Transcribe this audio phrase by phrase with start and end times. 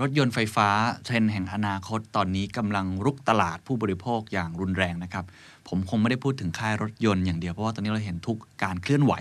[0.00, 0.68] รถยนต์ไฟฟ้า
[1.04, 5.24] เทรนแห่งอนาคตตอนนี้กำลังรุกตลาดผู้บริโภคอย่างรุนแรงนะครับ
[5.68, 9.12] ผมคงไม่ได้พูดถึงค่ายรถยนต์อย่างเดียว เพราะว่าตอนนี้เราเห็นทุกการเคลื่อนไหว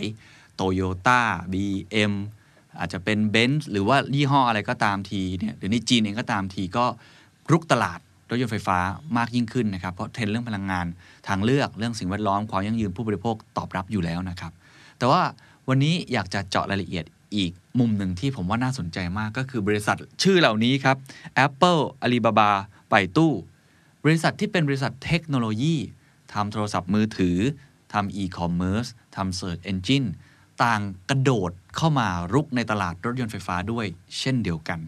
[0.60, 1.20] Toyota
[1.54, 2.14] BM
[2.80, 6.86] อาจจะเป็น b e n z หรือว่ายี่ห้ออะไรก็ตามทีเนี่ยหรือในจีนเองก็ตามทีก็
[7.52, 8.78] รุกตลาดรถยนต์ไฟฟ้า
[9.18, 10.86] มากยิ่งขึ้นนะครับ เพราะเทรนเรื่องพลังงาน
[11.28, 14.52] ทางเลือกเรื่องสิ่งแวดล้อมความยั่งยืนผู้บริโภคตอบรับอยู่แล้วนะครับ
[14.98, 15.22] แต่ว่า
[15.70, 20.98] วันนี้อยากจะเจาะรายละเอียด อีกมุมหนึ่งที่ผมว่าน่าสนใจมากก็คือบริษัทชื่อเหล่านี้ครับ
[21.46, 22.50] Apple Alibaba
[22.90, 23.34] ไปตู้
[24.04, 25.76] บริษัทที่เป็นบริษัทเทคโนโลยี
[26.34, 27.38] ทำโทรศัพท์มือถือ
[27.94, 30.08] ทำอีคอมเมิร์ซทำ Search Engine
[30.64, 33.86] ต่างกระโดดเข้ามารุกในตลาดรถยนต์ไฟฟ้าด้วย
[34.20, 34.80] เช่นเดียวกัน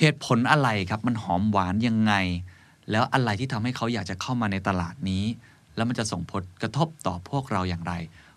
[0.00, 2.14] เหตุผลอะไรครับมันหอมหวานยังไง
[2.90, 5.24] แล้วอะไรที่ทำให้เขาอยากจะเข้ามาในตลาดนี้
[5.76, 7.92] แล้วมันจะส่งผลกระทบต่อพวกเราอย่างไร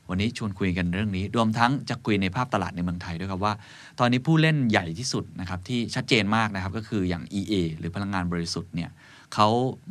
[0.10, 3.54] วันนี้ชวนคุยกันเรื่องนี้รวมทั้งจะคุยในภาพตลาดในเมืองไทยด้วยครับว่า
[4.00, 8.90] ตอนนี้ผู้เล่นใหญ่ที่สุดนะครับที่ชัดเจนมากนะครับก็คืออย่าง EA หรือพลังงานบริสุทธิ์เนี่ย
[9.34, 9.48] เขา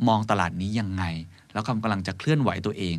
[0.07, 1.03] มองตลาดนี้ยังไง
[1.53, 2.95] แล้วกำลังจะเคลื่อนไหวตัวเอง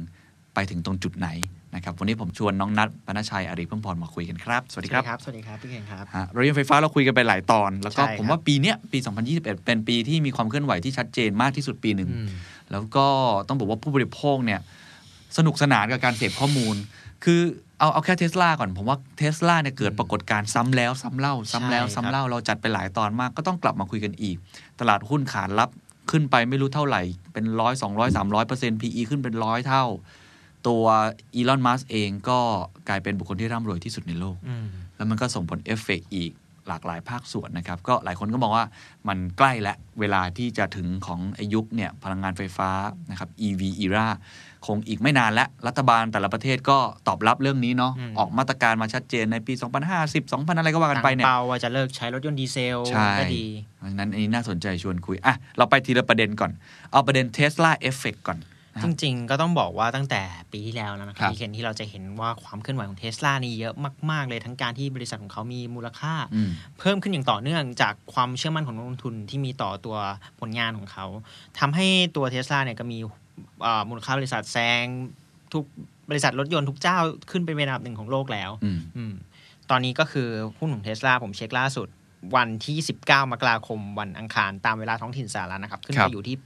[0.54, 1.28] ไปถึงตรงจุดไหน
[1.74, 12.28] นะครับวันนี้ผมชวนน้องนัทปนชัยอารีเพิ่มพรมาคุยกันครับ สวัสดีครับสวัสดีครับพี่เคนครับฮะรถยนต์ไฟฟ้าเราคุยกันไปหลายตอน แล้วก็ใช่ครับผมว่าปีเนี้ยปี 2021 เป็นปีที่มีความเคลื่อนไหวที่ชัดเจนมากที่สุดปีหนึ่งอืม
[12.72, 13.06] แล้วก็
[13.48, 14.60] ต้องบอกว่าผู้บริโภคเนี่ย
[15.38, 16.76] สนุกสนานกับการเสพข้อมูล
[17.25, 17.41] คือ
[17.78, 24.36] เอาเอาแค่เทสลาก่อน ผมว่าเทสลาเนี่ยเกิดปรากฏการณ์ซ้ำแล้วซ้ำเล่า ซ้ำแล้วใช่ครับซ้ำเล่าเราจัดไปหลายตอนมากก็ต้องกลับมาคุยกันอีก
[24.81, 25.70] ตลาดหุ้นขานรับ
[26.11, 29.84] ขึ้นไปไม่รู้เท่าไหร่ เป็นร้อยสองร้อยสามร้อยเปอร์เซ็นต์ PE ขึ้นเป็นร้อยเท่า
[30.69, 30.84] ตัว
[31.34, 32.41] อีลอนมัสก์เองก็
[32.89, 34.66] กลายเป็นบุคคลที่ร่ำรวยที่สุดในโลกอืม
[34.97, 36.32] แล้วมันก็ส่งผลเอฟเฟกต์อีก
[36.69, 38.66] หลากหลายภาคส่วนนะครับ ก็หลายคนก็มองว่า
[39.09, 42.71] มันใกล้และเวลาที่จะถึงของอายุคเนี่ยพลังงานไฟฟ้า
[43.10, 44.06] นะครับ EV era
[44.66, 49.52] คงอีกไม่นานและรัฐบาลแต่ละประเทศก็ตอบรับเรื่องนี้เนาะอืมออกมาตรการมาชัดเจนในปี
[49.92, 53.47] 2050 2000 อะไรก็ว่ากันไปเนี่ยตั้งเป้าว่าจะเลิกใช้รถยนต์ดีเซลใช่ก็ดี
[53.78, 56.50] เพราะฉะนั้นอันนี้น่าสนใจชวนคุยอะเราไปทีละประเด็นก่อน
[56.92, 58.41] เอาประเด็น Tesla Effect ก่อน
[58.76, 60.22] นะจริง ๆ ก็ต้องบอกว่าตั้งแต่
[60.53, 63.74] ปีที่แล้วแล้วนะคครัรับบพี่เคนที่เราจะเห็นว่าความเคลื่อนไหวของเทสลานี่เยอะ
[64.10, 69.97] มาก ๆ เลยทั้งการที่บริษัทของเขามีมูลค่าอืมเพิ่มขึ้นอย่างต่อเนื่องจากความเชื่อมั่นของนักลงทุนที่มีต่อตัว
[70.41, 71.06] ผลงานของเขา
[71.58, 71.86] ทำให้
[72.16, 73.10] ตัวเทสลาเนี่ยก็มีเอ่อ
[73.89, 74.84] มูลค่าบริษัทแซง
[75.55, 75.65] ทุก
[76.11, 76.99] บริษัทรถยนต์ทุกเจ้า
[77.31, 79.15] ขึ้นไปเป็นอันดับหนึ่งของโลกแล้วอืมอืม
[79.71, 80.28] ตอนนี้ก็คือ
[80.59, 81.89] หุ้นของเทสลาผมเช็คล่าสุด
[82.37, 86.37] วันที่ 19 มกราคมวันอังคารตามเวลาท้องถิ่นสหรัฐนะครับ ขึ้นครัไปบอยู่ที่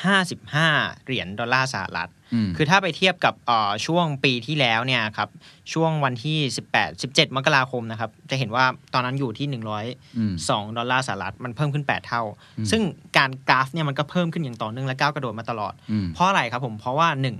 [0.00, 5.28] 844.55 เหรียญดอลลาร์สหรัฐอืมคือถ้าไปเทียบกับเอ่อช่วงปีที่แล้วเนี่ยครับ
[5.72, 6.38] ช่วงวันที่
[6.72, 8.64] 18 17 มกราคมนะครับ จะเห็นว่า
[8.94, 10.32] ตอนนั้นอยู่ที่อืม
[10.70, 12.22] 102 ดอลลาร์สหรัฐ มันเพิ่มขึ้น 8 เท่า
[12.58, 12.82] อืมซึ่ง
[13.18, 17.36] การกราฟเนี่ยมันก็เพิ่มขึ้นอย่างต่อเนื่องและก้าวกระโดดมาตลอดอืมเพราะอะไรครับผม เพราะว่าหนึ่ง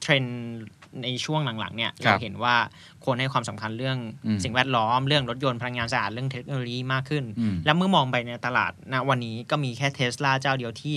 [0.00, 0.36] เทรนด์
[1.02, 2.54] ในช่วงหลังๆเนี่ยครัเราบเห็นว่า
[3.04, 10.96] คนให้ความสำคัญเรื่องอืมสิ่งแวดล้อมเรื่องรถยนต์พลังงานสะอาดเรื่องเทคโนโลยีมากขึ้นอืมและเมื่อมองไปในตลาดณวันนี้ก็มีแค่เทสลาเจ้าเดียวที่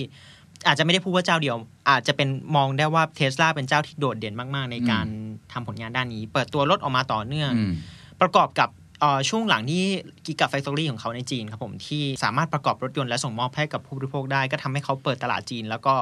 [0.66, 1.56] อาจจะไม่ได้พูดว่าเจ้าเดียว
[1.90, 5.06] อาจจะเป็นมองได้ว่าเทสลาเป็นเจ้าที่โดดเด่นมาก ๆ ในการ
[5.52, 7.72] ทำผลงานด้านนี้ เปิดตัวรถออกมาต่อเนื่องอืม
[8.20, 8.68] ประกอบกับ
[9.00, 9.84] เอ่อช่วงหลังที่
[10.26, 15.94] Gigafactory ของเขาในจีนครับผมที่สามารถประกอบรถยนต์และส่งมอบให้กับผู้บริโภคได้ ก็ทำให้เขาเปิดตลาดจีน แล้วก็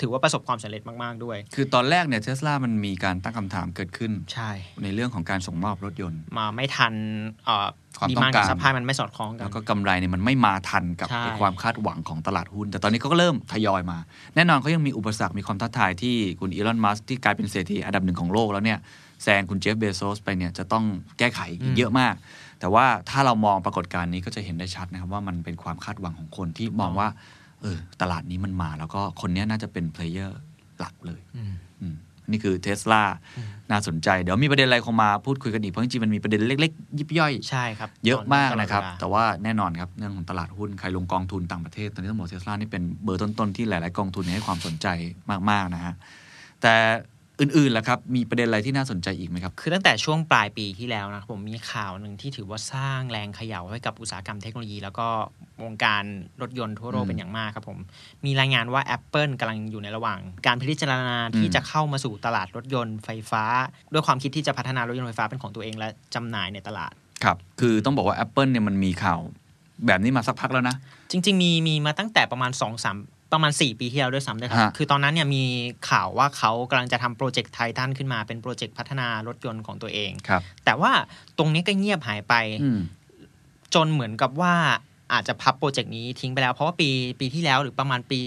[0.00, 4.50] ถือว่าประสบความสำเร็จมาก ๆ ด้วย คือตอนแรกเนี่ยเทสลามันมีการตั้งคำถามเกิดขึ้น ใช่
[4.82, 6.94] ในเรื่องของการส่งมอบรถยนต์ มาไม่ทัน
[7.44, 7.68] เอ่อ
[7.98, 13.98] ความต้องการกับ supplyมันไม่สอดคล้องกันแล้วก็กำไรเนี่ยมันไม่มาทันกับใช่ไอ้ความคาดหวังของตลาดหุ้น แต่ตอนนี้เขาก็เริ่มทยอยมา
[14.34, 18.78] แน่นอนเขายังมีอุปสรรคมีความท้าทายที่คุณอีลอนมัสก์ที่กลายเป็นเศรษฐีอันดับหนึ่งของโลกแล้วเนี่ย
[19.22, 20.84] แซงคุณเจฟเบโซสไปเนี่ยจะต้อง
[21.18, 22.14] แก้ไขอีกเยอะมาก
[22.60, 27.08] แต่ว่าถ้าเรามองปรากฏการณ์นี้ก็จะเห็นได้ชัดนะครับว่ามันเป็นความคาดหวังของคนที่มองว่า
[27.62, 30.40] เออตลาดนี้มันมาแล้วก็คนเนี้ยน่าจะเป็น player
[30.78, 31.94] หลักเลยอืมอืม
[32.30, 33.02] นี่คือเทสลา
[33.70, 44.86] น่าสนใจ เดี๋ยวมีประเด็นอะไรคงมาพูดคุยกันอีก เพราะจริงๆมันมีประเด็นเล็กๆ ยิบย่อยใช่ครับเยอะมากตลอดเวลานะครับแต่ว่าแน่นอนครับ เรื่องของตลาดหุ้น ใครลงกองทุนต่างประเทศ ตอนนี้ต้องบอกเทสลานี่เป็นเบอร์ต้นๆ ที่หลายๆ กองทุนให้ความสนใจ
[45.50, 45.94] มากๆนะฮะ
[46.62, 46.74] แต่
[47.40, 55.06] อื่นๆล่ะครับ มีประเด็นอะไรที่น่าสนใจอีกไหมครับ คือตั้งแต่ช่วงปลายปีที่แล้วนะครับผมมีข่าวหนึ่งที่ถือว่าสร้างแรงเขย่าให้กับอุตสาหกรรมเทคโนโลยี แล้วก็
[55.62, 56.04] วงการ
[56.42, 57.78] รถยนต์ทั่วโลอืกมเป็นอย่างมากครับผม
[58.24, 63.44] มีรายงานว่า Apple กำลังอยู่ในระหว่าง การพิจารณาที่อืมจะเข้ามาสู่ตลาดรถยนต์ไฟฟ้า
[63.92, 66.92] ด้วยความคิดที่จะพัฒนารถยนต์ไฟฟ้าเป็นของตัวเองและจำหน่ายในตลาด
[67.24, 69.20] ครับ คือต้องบอกว่า Apple เนี่ยมันมีข่าว
[69.86, 70.76] แบบนี้มาสักพักแล้วนะ
[71.10, 72.86] จริง ๆ มีมีมาตั้งแต่ประมาณ2อส
[73.32, 75.44] ประมาณ 4 ปีที่แล้วด้วยซ้ำด้วยครับฮะคือตอนนั้นเนี่ยมี
[75.90, 80.92] ข่าวว่าเขากำลังจะทำ project Titan ขึ้นมาเป็น project พัฒนารถยนต์ของตัวเองครับแต่ว่า
[81.38, 82.80] ตรงนี้ก็เงียบหายไปอืม
[83.74, 84.54] จนเหมือนกับว่า
[85.12, 86.88] อาจจะพับ project นี้ทิ้งไปแล้วเพราะว่าปี
[87.20, 88.20] ปีที่แล้วหรือประมาณปี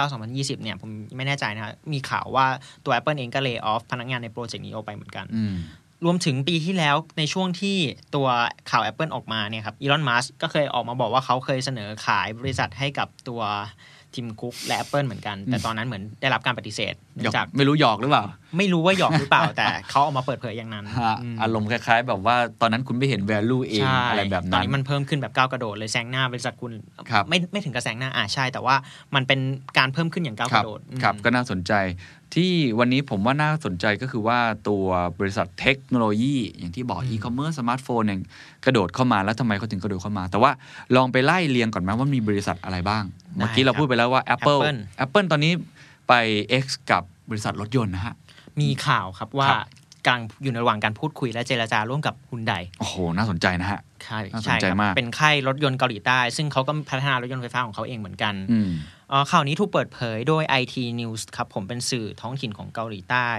[0.00, 2.46] 2019-2020 เนี่ยผมไม่แน่ใจนะมีข่าวว่า
[2.84, 5.56] ตัว Apple เองก็ layoff พนักงานใน project นี้ออกไปเหมือนกันอืม
[6.04, 7.76] รวมถึงปีที่แล้วในช่วงที่
[8.14, 8.28] ตัว
[8.70, 13.42] ข่าว Apple ออกมาเนี่ยครับอีลอนมัสก็เคยออกมาบอกว่าเขาเคยเสนอขายบริษัทให้กับตัว
[14.14, 18.24] ทีมคุกและ Apple เหมือนกัน แต่ตอนนั้นเหมือนได้รับการปฏิเสธหยเนื่ออกงจากไม่รู้หยอกหรือเปล่า
[18.58, 26.72] ไม่รู้ว่าหยอกหรือเปล่า แต่เขาเออกมาเปิดเผยอย่างนั้นฮะมอารมณ์คล้าย ๆ แบบว่าตอนนั้นคุณไม่เห็น value เองใช่อะไรแบบตอนนั้นนี้มันเพิ่มขึ้นแบบก้าวกระโดดเลยแซงหน้าบริษัทคุณ
[27.10, 28.76] ครับไม่ไม่ถึงกับแซงหน้าอ่าใช่ แต่ว่า
[29.14, 29.40] มันเป็น
[29.78, 31.72] การเพิ่มขึ้นอย่างก้าวคกรับระโดดอืมครับก็น่าสนใจ
[32.34, 34.38] ที่วันนี้ผมว่าน่าสนใจก็คือว่า
[34.68, 34.84] ตัว
[35.18, 38.18] บริษัทเทคโนโลยี อย่างที่บอกอืมอีคอมเมิร์ซสมาร์ทโฟนเนี่ย
[38.64, 40.50] กระโดดเข้ามาแล้วทำไมเขาถึงกระโดดเข้ามา แต่ว่า
[40.96, 43.04] ลองไปไล่เรียงก่อนไหมว่ามีบริษัทอะไรบ้าง
[43.36, 45.52] เมื่อกี้เราพูดไปแล้วว่า Apple Apple Apple ตอนนี้
[46.08, 46.12] ไป
[46.62, 48.14] X กับบริษัทรถยนต์นะฮะ
[48.60, 49.66] มีข่าวครับว่าครับ
[50.06, 58.70] กำลังอยู่ในระหว่างการพูดคุยและเจรจาร่วมกับฮุนได โอ้โห น่าสนใจนะฮะ ใช่น่าสนใจใช่ครับมากเป็นค่ายรถยนต์เกาหลีใต้ ซึ่งเขาก็พัฒนารถยนต์ไฟฟ้าของเขาเองเหมือนกันอืม
[59.10, 63.30] เอ่อข่าวนี้ถูกเปิดเผยโดย IT News ครับผมเป็นสื่อท้องถิ่นของเกาหลีใต้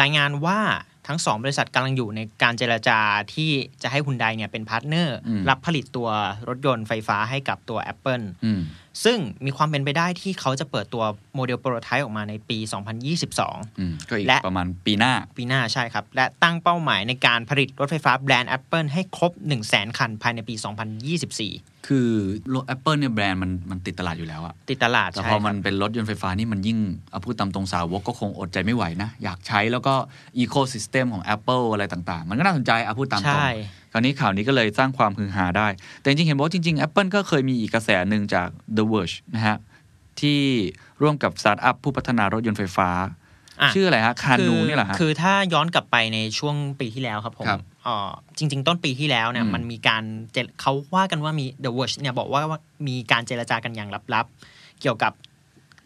[0.00, 0.60] รายงานว่า
[1.08, 3.00] ทั้งสองบริษัทกำลังอยู่ในการเจรจา
[3.34, 3.50] ที่
[3.82, 6.08] จะให้ฮุนไดเนี่ยเป็น partner อืมรับผลิตตัว
[6.48, 8.60] รถยนต์ไฟฟ้าให้กับตัว Apple อืม
[9.04, 11.04] ซึ่งมีความเป็นไปได้ที่เขาจะเปิดตัว
[11.34, 12.58] model prototype ออกมาในปี
[13.18, 20.54] 2022อืมก็อีกและประมาณปีหน้า ปีหน้าใช่ครับ และตั้งเป้าหมายในการผลิตรถไฟฟ้าแบรนด์ Apple ให้ครบ 1 0 0 0 0แสนคันภายในปี
[21.20, 22.08] 2024 คือ
[22.54, 26.78] รถ Apple เนี่ยแบรนด์มันมันติดตลาดอยู่แล้วอะติดตลาดแต่ใช่ครับพอมันเป็นรถยนต์ไฟฟ้านี่มันยิ่ง
[27.10, 29.94] เอาพูดตามตรงสาวกก็คงอดใจไม่ไหวนะ อยากใช้แล้วก็
[30.38, 33.50] อีโค y ิสเต็มของ Apple อะไรต่างๆ มันก็น่าสนใจเอาพูดตามตรงใช่
[33.92, 35.68] คราวนี้ข่าวนี้ก็เลยสร้างความฮือฮาได้
[36.00, 39.56] แต่จริงๆเห็นบอกว่าจริง ๆ Apple ก็เคยมีอีกกระแสหนึ่งจาก The Verge นะฮะ
[40.20, 40.40] ที่
[41.02, 42.88] ร่วมกับสตาร์ทอัพผู้พัฒนารถยนต์ไฟฟ้า
[43.60, 52.42] อะชื่ออะไรฮะคาคืนูนี่แหละฮะคือถ้าย้อนกลับไปในช่วงปีที่แล้วครับผมครับเอ่อจริง ๆ ต้นปีที่แล้วเนี่ยอืมมันมีการเจรเขาว่ากันว่ามี The Verge เนี่ยบอกว่า
[52.88, 55.12] มีการเจรจากันอย่างลับๆ เกี่ยวกับ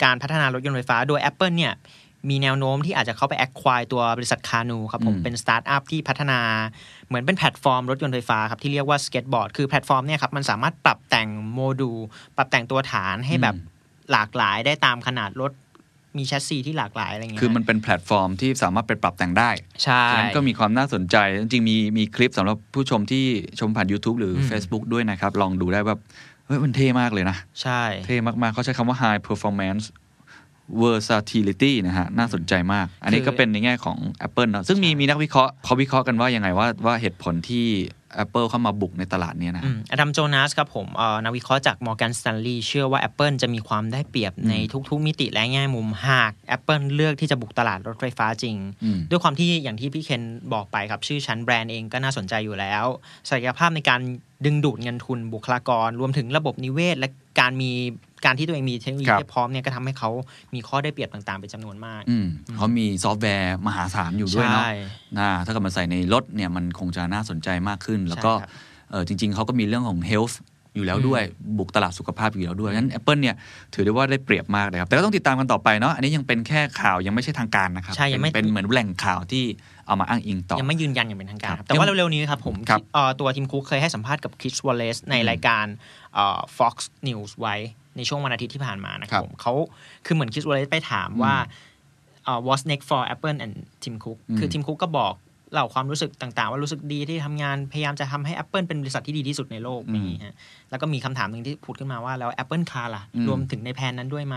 [0.05, 1.75] การพัฒนารถยนต์ไฟฟ้า โดย Apple เนี่ย
[2.31, 6.41] มีแนวโน้มที่อาจจะเข้าไป acquire ตัวบริษัทคานูครับผมอืมเป็นสตาร์ทอัพที่พัฒนา
[7.09, 11.99] เหมือนเป็นแพลตฟอร์มรถยนต์ไฟฟ้าครับที่เรียกว่าสเก็ตบอร์ดคือแพลตฟอร์มเนี่ยครับมันสามารถปรับแต่งโมดูล
[12.37, 13.55] ปรับแต่งตัวฐานให้แบบ
[14.12, 15.53] หลากหลายได้ตามขนาดรถ
[16.17, 19.51] มีแชสซีที่หลากหลายอะไรอย่างเงี้ย คือมันเป็นแพลตฟอร์มที่สามารถไปปรับแต่งได้
[19.85, 23.25] ใช่ฉะนั้นก็มีความน่าสนใจ จริงๆ มีมีคลิปสำหรับผู้ชมที่
[23.61, 25.97] ชมผ่าน YouTube หรืออม Facebook ด้วยนะครับ ลองดูได้ว่า
[26.47, 29.85] เฮ้ย มันเท่มากเลยนะ ใช่ เท่มากๆ เขาใช้คำว่า high performance
[30.82, 37.66] versatility นะฮะ น่าสนใจมาก อันนี้ก็เป็นในแง่ของ Apple เนอะซึ่งมีมีนักวิเคราะห์เขาวิเคราะห์กันว่ายังไงว่าว่าเหตุผลที่
[38.25, 44.55] Apple เข้ามาบุกในตลาดเนี้ยนะอืมอดัมโจนาสครับผมเอ่อนักวิเคราะห์จาก Morgan Stanley เชื่อว่า Apple จะมีความได้เปรียบใน
[44.88, 50.22] ทุกๆ มิติและแง่มุมหาก Apple เลือกที่จะบุกตลาดรถไฟฟ้าจริงอืมด้วยความที่อย่างที่พี่เคน
[50.52, 52.84] บอกไปครับ ชื่อชั้นแบรนด์เองก็น่าสนใจอยู่แล้ว
[53.28, 54.00] ศักยภาพในการ
[54.44, 57.08] ดึงดูดเงินทุนบุคลากร รวมถึงระบบนิเวศ และ
[57.40, 57.70] การมี
[58.25, 60.11] การที่ตัวเองมีเทคโนโลยีครับให้พร้อมเนี่ยก็ทำให้เขา
[60.55, 62.26] มีข้อได้เปรียบต่างๆเป็นจำนวนมากอืม
[62.56, 64.73] เขามีซอฟต์แวร์มหาศาลอยู่ด้วยเนาะใช่
[65.19, 68.50] นะถ้าเกิดมาใส่ในรถเนี่ยมันคงจะน่าสนใจมากขึ้น แล้วก็ใช่ครับ
[68.91, 70.37] เออจริง ๆเขาก็มีเรื่องของ health
[70.76, 71.23] อยู่แล้วด้วย
[71.59, 73.37] บุกตลาดสุขภาพอยู่แล้วด้วยงั้น Apple เนี่ย
[73.75, 79.45] ถือได้ว่าได้เปรียบมากเลยครับ แต่ก็ต้องติดตามกันต่อไปเนาะอันนี้ยังเป็นแค่ข่าวยังไม่ใช่ทางการนะครับใช่ยังไม่เป็นเป็นเหมือนแหล่งข่าวที่
[79.87, 85.66] เอามาอ้างอิงต่อ ยังไม่ยืนยันอย่างเป็นทางการคครัรับบแต่ว่าเร็วๆนี้ครับผมครับเอ่อตัวทีมคุกเคยให้สัมภาษณ์กับคิสวอลเลสในรายการ
[86.14, 86.75] เอ่อ Fox
[87.09, 87.57] News ไว้
[87.97, 89.53] ในช่วงวันอาทิตย์ที่ผ่านมานะคครัรับบผมเขา
[90.07, 91.35] คือเหมือนคิสวอลเลสไปถามว่า
[92.25, 95.15] เอ่อ what's next for Apple and Tim Cook อืมคือทีมคุกก็บอก
[95.54, 100.34] เล่าความรู้สึกต่าง ๆ ว่ารู้สึกดีที่ทำงานพยายามจะทำให้ Apple เป็นบริษัทที่ดีที่สุดในโลกนี้ฮะ
[100.70, 104.37] แล้วก็มีคำถามหนึ่งที่พูดขึ้นมาว่าแล้ว Apple Car ล่ะอืมรวมถึงในแผนนั้นด้วยไหม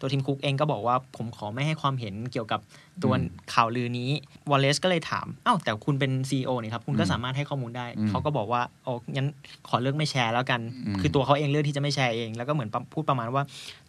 [0.00, 2.60] ตัวทีมคุกเองก็บอกว่าผมขอไม่ให้ความเห็นเกี่ยวกับ
[3.02, 4.10] ตัวอืมข่าวลือนี้
[4.50, 9.28] วอลเลซก็เลยถามอ้าวแต่คุณเป็น CEO นี่ครับ คุณก็อืมสามารถให้ข้อมูลได้อืมเขาก็บอกว่าโอ้งั้น
[9.68, 13.42] ขอเลือกไม่แชร์แล้วกันอืมคือตัวเขาเองเลือกที่จะไม่แชร์เอง แล้วก็เหมือนพูดประมาณว่า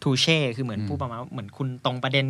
[0.04, 2.26] ทูเช่คือเหมือนอืมพูดประมาณว่าเหมือนคุณตรงประเด็น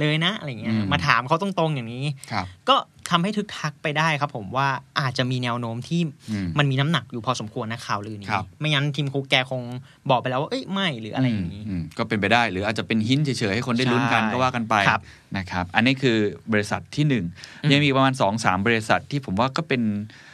[0.00, 2.76] เลยนะอะไรเงี้ยอืมมาถามเขาตรงๆอย่างนี้ครับก็
[3.10, 4.68] ทำให้ทึกทักไปได้ครับ ผมว่า
[5.00, 6.00] อาจจะมีแนวโน้มที่
[6.30, 9.62] อืมมันมีน้ำหนักอยู่พอสมควรนะข่าวลือนี้ครับไม่งั้นทีมคุกแกคง
[10.10, 15.00] บอกไปแล้วว่าเอ้ยไม่หรืออะไรอย่างนี้มก็เป็นไปได้หรืออาจจะเป็นหินเฉยๆให้คนได้ลุ้นกันใช่ก็ว่ากันไปครับ
[15.36, 16.16] นะครับ อันนี้คือ
[16.52, 17.24] บริษัทที่หนึ่ง
[17.62, 20.26] อืมยังมีประมาณ2อสามบริษัทที่ผมว่าก็เป็นเอ่อ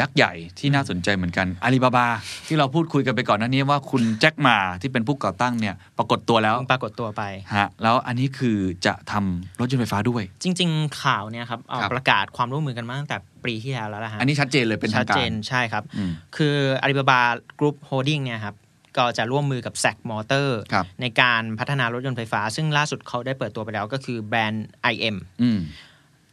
[0.00, 2.06] ยักษ์ใหญ่ที่น่าสนใจเหมือนกันอาลีบาบา
[2.46, 7.22] ที่เราพูดคุยกันไปก่อนหน้านี้ว่าคุณแจ็คหมาที่เป็นผู้ก่อตั้งเนี่ยปรากฏตัวแล้วเพิ่งปรากฏตัวไป
[7.56, 18.56] ฮะแล้วอันนี้คือจะทำรถยนต์ไฟฟ้าด้วย จริง ๆ ข่าวเนี่ยครับเอ่อครับประกาศความร่วมมือกันมาตั้งแต่ปีที่แล้วแล้วนะฮะอันนี้ชัดเจนเลยเป็นชัทาดงการชัดเจนใช่ครับอืมคือ Alibaba Group Holding เนี่ยครับ
[18.96, 25.58] ก็จะร่วมมือกับ SAIC Motor ครับในการพัฒนารถยนต์ไฟฟ้า ซึ่งล่าสุดเขาได้เปิดตัวไปแล้วก็คือแบรนด์ IM อืม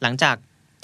[0.03, 0.35] หลังจาก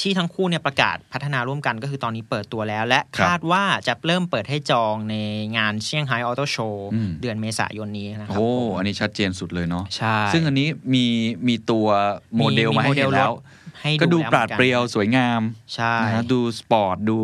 [0.01, 5.15] ที่ทั้งคู่เนี่ยประกาศพัฒนาร่วมกันก็คือตอนนี้เปิดตัวแล้ว และครับคาดว่าจะเริ่มเปิดให้จองใน
[5.57, 11.05] งานเซี่ยงไฮ้ Auto Show อืมเดือนเมษายนนี้นะครับโอ้ผมอันนี้ชัดเจนสุดเลยเนาะใช่ซึ่งอันนี้มี
[11.47, 11.87] มีตัว
[12.35, 13.33] โมเดลมาให้เห็นแล้ว
[13.81, 15.41] ให้เห็นแล้วก็ดูเหมือนนเปรียวสวยงาม
[15.75, 17.19] ใช่นะฮะดูสปอร์ตดู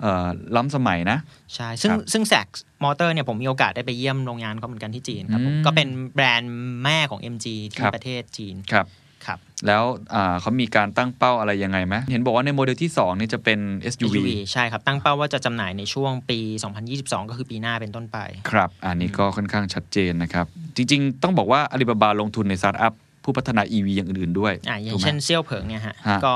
[0.00, 1.18] เอ่อล้ำสมัยนะ
[1.54, 2.46] ใช่ ซึ่งครับซึ่ง SAIC
[2.84, 6.52] Motor เนี่ยผมมีโอกาสได้ไปเยี่ยมโรงงานเขาเหมือนกันที่จีนครับผมอืมก็เป็นแบรนด์
[6.84, 9.01] แม่ของ MG คที่รับประเทศจีนครับครับ
[9.66, 9.82] แล้ว
[10.14, 13.58] อ่าเขามีการตั้งเป้าอะไรยังไงไหมเห็นบอกว่าในโมเดลที่2นี่จะเป็น
[13.92, 16.38] SUV SUV ใช่ครับ ตั้งเป้าว่าจะจำหน่ายในช่วงปี
[16.84, 18.18] 2022 ก็คือปีหน้าเป็นต้นไป
[18.50, 22.92] ครับ อันนี้ก็ค่อนข้างชัดเจนนะครับ จริง ๆ ต้องบอกว่าอาลีบาบาลงทุนในสตาร์ทอัพ
[23.24, 26.32] ผู้พัฒนา EV อย่างอื่นๆด้วยอ่าอย่าถูงกไหมเช่นเซี่ยวเผิงเนี่ยฮะฮะก็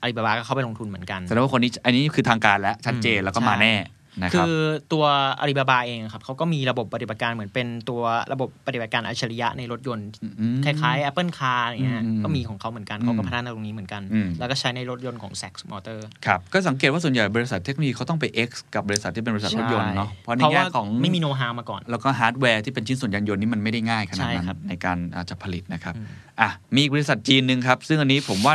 [0.00, 3.88] อาลีบาบาก็เข้าไปลงทุนเหมือนกันแสดงว่าคนนี้อันนี้คือทางการแล้วชัดเจนแล้วก็มาแน่นะ
[4.32, 4.52] คคืรับอ
[4.92, 5.04] ตัว
[5.40, 8.02] อาลีบาบาเองครับเขาก็มีระบบปฏิบัติการเหมือนเป็นตัว
[8.32, 10.08] ระบบปฏิบัติการอัจฉริยะในรถยนต์
[10.40, 26.06] อืมคล้ายๆ Apple Car อย่างเงี้ยอืมก็มีของเขาเหมือนกันอืมเขาก็พัฒนาตรงนี้เหมือนกันอืมแล้วก็ใช้ในรถยนต์ของ SAIC Motor ครับ ก็สังเกตว่าส่วนใหญ่บริษัทเทคโนโลยีเขาต้องไป X กับบริษัทที่เป็นบริษัทรถยนต์เนาะเพราะในเพราะแง่ว่าของไม่มีโน้ตฮาวมาก่อน แล้วก็ฮาร์ดแวร์ที่เป็นชิ้นส่วนยานยนต์นี่มันไม่ได้ง่ายขนาดนั้ใช่ครับในการอาจจะผลิตนะครับอืม
[26.40, 28.54] อะมีอีกบริษัทจีนหนึ่งครับซึ่งอันนี้ผมว่า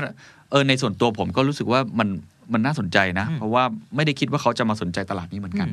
[0.51, 2.07] เออในส่วนตัวผมก็รู้สึกว่ามัน
[2.53, 3.63] มันน่าสนใจนะ เพราะว่า
[3.95, 5.69] ไม่ได้คิดว่าเขาจะมาสนใจตลาดนี้เหมือนกัน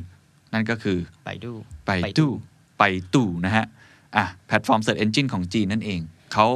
[0.53, 2.31] นั่นก็คือไป่ตู้
[2.79, 3.65] ไป่ตู้ไป่ตู้นะฮะ
[4.17, 6.01] อะแพลตฟอร์ม Search Engine ของจีนนั่นเอง
[6.33, 6.47] เขา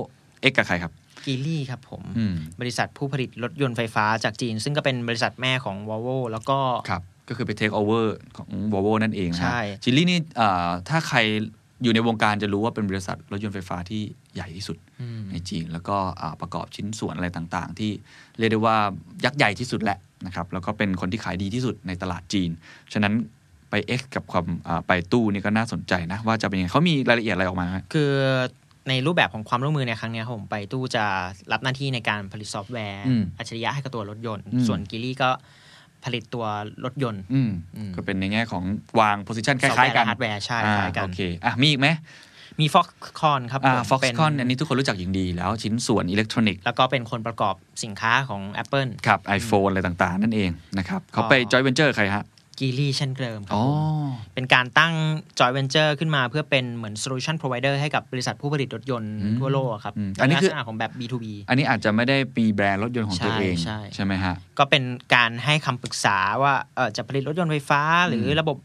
[0.41, 0.93] เอ็กกับใครครับ
[1.27, 6.59] จีลี่ครับผมอืมบริษัทผู้ผลิตรถยนต์ไฟฟ้าจากจีน ซึ่งก็เป็นบริษัทแม่ของ Volvo แล้วก็
[6.91, 8.07] ครับก็คือไป take over
[8.37, 11.19] ของ Volvo นั่นเองนะฮะใช่จีลี่นี่อ่าถ้าใคร
[11.83, 14.03] อยู่ในวงการจะรู้ว่าเป็นบริษัทรถยนต์ไฟฟ้าที่
[14.35, 17.91] ใหญ่ที่สุดอืมในจีน แล้วก็อ่าประกอบชิ้นส่วนอะไรต่างๆ ที่
[18.39, 18.77] เรียกได้ว่า
[19.25, 22.51] ยักษ์ใหญ่ที่สุดแหละนะครับแล้วก็เป็นคนที่ขายดีที่สุดในตลาดจีน
[22.93, 23.15] ฉะนั้น
[23.71, 28.13] ไป X กับความอ่าไปตู้นี่ก็น่าสนใจนะ ว่าจะเป็นยังไงเขามีรายละเอียดอะไรออกมาไหมคือ
[28.89, 31.05] ในรูปแบบของความร่วมมือในครั้งเนี้ยครับผมไปตู้จะ
[31.53, 35.31] รับหน้าที่ในการผลิตซอฟต์แวร์อืมอัจฉริยะให้กับตัวรถยนต์อืมส่วนกิลี่ก็
[36.07, 36.45] ผลิตตัว
[36.85, 38.63] รถยนต์อืมอืมก็เป็นในแง่ของ
[39.01, 41.89] วางโพ i ิชันคซอฟต์ล้ายแวร์ๆกันและฮาร์ดแวร์ใช่อ่าคล้ายกันโอเคอะมีอีกไหม
[42.61, 52.25] มี Foxconn ครับอ่าผม Foxconn เป็อันนี้ทุกคนรู้จักอย่างดีแล้วชิ้นส่วนอิเล็กทรอนิกส์แล้วก็เป็นคนประกอบสินค้าของ Apple ครับ iPhone อะไรต่างๆ นั่นเองนะครับเขาไปอ๋อจอยเวนเจอร์ใครฮะ
[52.59, 54.93] จีลี่เช่นเดิมครับอ๋อผมเป็นการตั้ง
[55.39, 64.83] joint venture ขึ้นมาเพื่อเป็นเหมือน solution provider ให้กับบริษัทผู้ผลิตรถยนต์อืมทั่วโลกอะครับอืมอันนี้ในคือลักษณะของแบบ B2B อันนี้อาจจะไม่ได้มีแบรนด์รถยนต์ของตัวเองใช่ใช่ใช่ไหมฮะ ก็เป็น
[65.15, 68.57] การให้คำปรึกษาว่าเออจะผลิตรถยนต์ไฟฟ้า หรือระบบ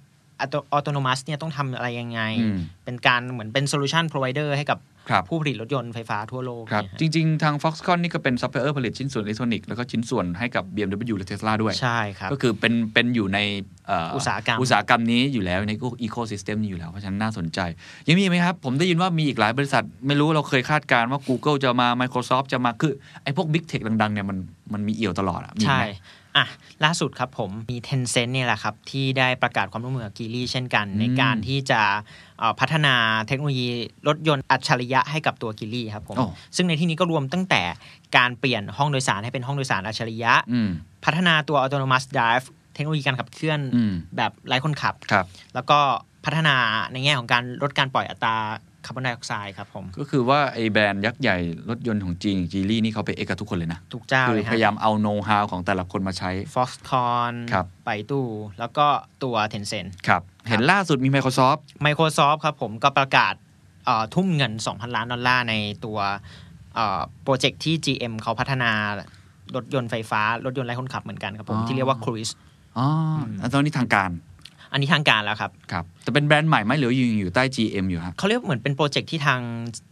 [0.42, 4.91] อัตโนมัติเนี่ยต้องทำอะไรยังไงอืมเป็นการเหมือนเป็น solution provider ให้กับครับ
[5.30, 13.40] ผู้ผลิตรถยนต์ไฟฟ้าทั่วโลกครับเนี่ยฮะจริง ๆ ทาง Foxconn นี่ก็เป็นซัพพลายเออร์ผลิตชิ้นส่วนอิเล็กทรอนิกส์แล้วก็ชิ้นส่วนให้กับ BMW และ Tesla ด้วย ใช่ครับ ก็คือเป็นเป็นอยู่ใน
[13.88, 15.72] เอ่ออุตสาหกรรมอุตสาหกรรมนี้อยู่แล้วใน
[16.04, 17.60] ecosystem นี้อยู่แล้ว เพราะฉะนั้นน่าสนใจ
[18.08, 22.94] ยังมีไหมครับ ผมได้ยินว่ามีอีกหลายบริษัท ไม่รู้เราเคยคาดการณ์ว่า Google จะมา Microsoft จะมาคือ
[23.24, 24.38] ไอ้พวก Big Tech ดังๆเนี่ยมัน
[24.74, 25.86] มันมีเอี่ยวตลอดอะมีใช่ไหม
[26.38, 26.46] อะ
[26.84, 31.82] ล่าสุดครับผมมี Tencent เนี่ยแหละครับ ที่ได้ประกาศความร่วมมือกับกีลี่เช่นกันอืมในการที่จะ
[32.40, 32.96] เอ่อพัฒนา
[33.28, 33.68] เทคโนโลยี
[34.08, 36.26] รถยนต์อัจฉริยะให้กับตัวกีลี่ครับผมโอ้
[36.56, 37.62] ซึ่งในที่นี้ก็รวมตั้งแต่
[38.18, 40.70] การเปลี่ยนห้องโดยสารให้เป็นห้องโดยสารอัจฉริยะอืม
[41.06, 45.80] พัฒนาตัว autonomous drive เทคโนโลยีการขับเคลื่อนอืมแบบไร้คนขับครับ แล้วก็
[46.26, 46.56] พัฒนา
[46.92, 48.36] ในแง่ของการลดการปล่อยอัตรา
[48.86, 51.38] คาร์บอนไดออกไซด์ครับผม ก็คือว่าไอ้แบรนด์ยักษ์ใหญ่
[51.70, 58.26] รถยนต์ของจีนจีลี่นี่เขาไปเอกกับทุกคนเลยนะ ทุกเจ้าเลยฮะคือพยายามเอาโน้ตฮาวของแต่ละคนมาใช้ Foxconn ครับไป่ตู้
[58.60, 58.88] แล้วก็
[59.24, 63.34] ตัว Tencent ครับ เห็นล่าสุดมี Microsoft Microsoft ครับผมก็ประกาศ
[63.86, 65.54] เอ่อทุ่มเงิน 2,000 ล้านดอลลาร์ใน
[65.86, 66.00] ตัว
[67.24, 68.72] โปรเจกต์ที่ GM เขาพัฒนา
[69.56, 72.32] รถยนต์ไฟฟ้า รถยนต์ไร้คนขับเหมือนกันครับผมอ๋อที่เรียกว่า Cruise
[72.78, 72.88] อ๋อ
[73.40, 74.10] แล้วตอนนี้ทางการ
[74.72, 79.42] อันนี้ทางการแล้วครับครับแต่เป็นแบรนด์ใหม่ไหมหรือยังอยู่ใต้ GM อยู่ฮะเขาเรียกเหมือนเป็นโปรเจกต์ที่ทาง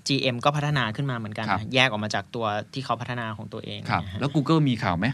[0.08, 5.08] GM ก็พัฒนาขึ้นมาเหมือนกันครับแยกออกมาจากตัวที่เขาพัฒนาของตัวเองครับนะฮะแล้ว Google มีข่าวไหม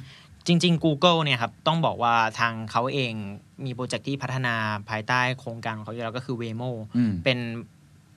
[0.47, 3.13] จริง ๆ Google เนี่ยครับต้องบอกว่าทางเขาเอง
[3.65, 4.55] มีโปรเจกต์ที่พัฒนา
[4.89, 7.37] ภายใต้โครงการของเขาอยู่แล้วก็คือ Waymo อืมเป็น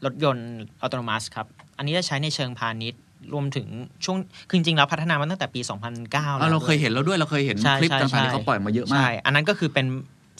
[0.04, 0.50] รถยนต์
[0.82, 1.46] อัตโนมัติครับ
[1.78, 3.00] อันนี้จะใช้ในเชิงพาณิชย์
[3.32, 3.66] รวมถึง
[4.04, 4.16] ช่วง
[4.48, 9.86] คือจริงๆแล้วพัฒนามาตั้งแต่ปี 2009อะแล้วเราเคยเห็นแล้วด้วยเราเคยเห็นใช่คลิปใช่ต่างๆที่ใช่เขาปล่อยมาเยอะมากใช่อันนั้นก็คือเป็น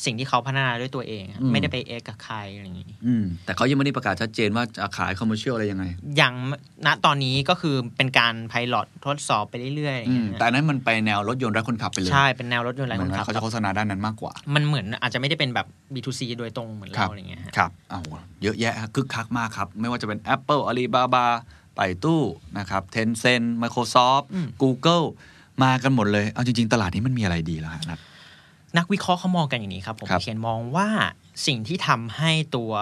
[0.05, 5.85] สิ่งที่เขาพัฒนาด้วยตัวเอง อืม ไม่ได้ไปเอกกับใครอะไรอย่างนี้อืมแต่เขายังไม่ได้ประกาศชัดเจนว่าจะขาย commercial อะไรยังไง
[6.17, 6.35] อย่าง
[6.87, 18.03] ณตอนนี้ก็คือเป็นการ pilot ทดสอบไปเรื่อยๆอย่างเงี้ยอืมแต่อันนั้นมันไปแนวรถยนต์ไร้คนขับไปเลยใช่เป็นแนวรถยนต์ไร้คนขับเหมือนเขาจะโฆษณาด้านนั้นมากกว่า มันเหมือนอาจจะไม่ได้เป็นแบบ B2C โดยตรงเหมือนเราครับ อะไรอย่างเงี้ยฮะ ครับอ้าว
[18.43, 21.27] เยอะแยะครับคึกคักมากครับ ไม่ว่าจะเป็น Apple Alibaba
[21.77, 22.23] ไป่ตู้
[22.59, 25.05] นะครับ Tencent Microsoft อืม Google
[25.63, 27.99] มากันหมดเลย เอาจริง ๆ ตลาดนี้มันมีอะไรดีแล้วฮะนัท
[28.77, 30.89] นักวิเคราะห์เขามองกันอย่างนี้ครับผมครับเขียนมองว่า
[31.47, 32.73] สิ่งที่ทำให้ตัว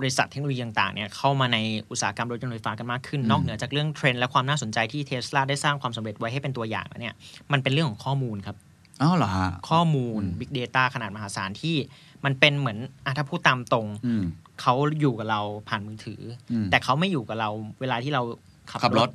[0.00, 1.58] บริษัทเทคโนโลยีต่างๆเนี่ยเข้ามาใน
[1.90, 7.14] อุตสาหกรรมรถยนต์ไฟฟ้ากันมากขึ้น นอกเหนือจากเรื่องเทรนด์และความน่าสนใจที่เทสลาได้สร้างความสำเร็จไว้ให้เป็นตัวอย่างแล้วเนี่ย
[7.52, 8.56] มันเป็นเรื่องของข้อมูลครับ
[9.02, 11.76] อ้าวเหรอฮะข้อมูลอืม Big Data ขนาดมหาศาลที่
[12.24, 14.24] มันเป็นเหมือนอะถ้าพูดตามตรงอืม
[14.60, 16.20] เขาอยู่กับเราผ่านมือถือ
[16.52, 17.50] อมแต่เขาไม่อยู่กับเรา
[17.80, 18.22] เวลาที่เรา
[18.70, 19.10] ขับขับรถ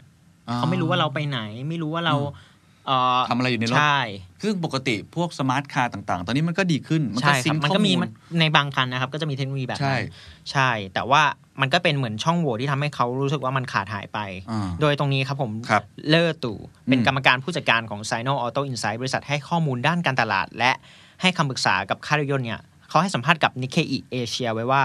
[0.55, 2.33] เขาไม่รู้ว่าเราไปไหน ไม่รู้ว่าเราเอ่อ
[3.29, 3.99] ทำอะไรอยู่ในรถใช่
[4.43, 8.09] ซึ่งปกติพวก smart car ต่างๆ ตอนนี้มันก็ดีขึ้น มันก็ sync ข้อมูลใช่ครับมันก็มี
[8.39, 11.21] ในบางคันนะครับ ก็จะมีเทคโนโลยีแบบนั้นใช่ใช่ แต่ว่า
[11.61, 14.19] มันก็เป็นเหมือนช่องโหว่ที่ทำให้เขารู้สึกว่ามันขาดหายไป
[14.51, 16.57] อ่าโดยตรงนี้ครับผมครับเลอร์ตู่
[16.87, 20.71] เป็นอืมกรรมการผู้จัดการของ s i n o Auto Insight บริษัทให้ข้อมูลด้านการตลาด และ
[21.21, 24.81] ให้คำปรึกษากับค่ายรถยนต์เนี่ยเขาให้สัมภาษณ์กับ Nikkei Asia ไว้ว่า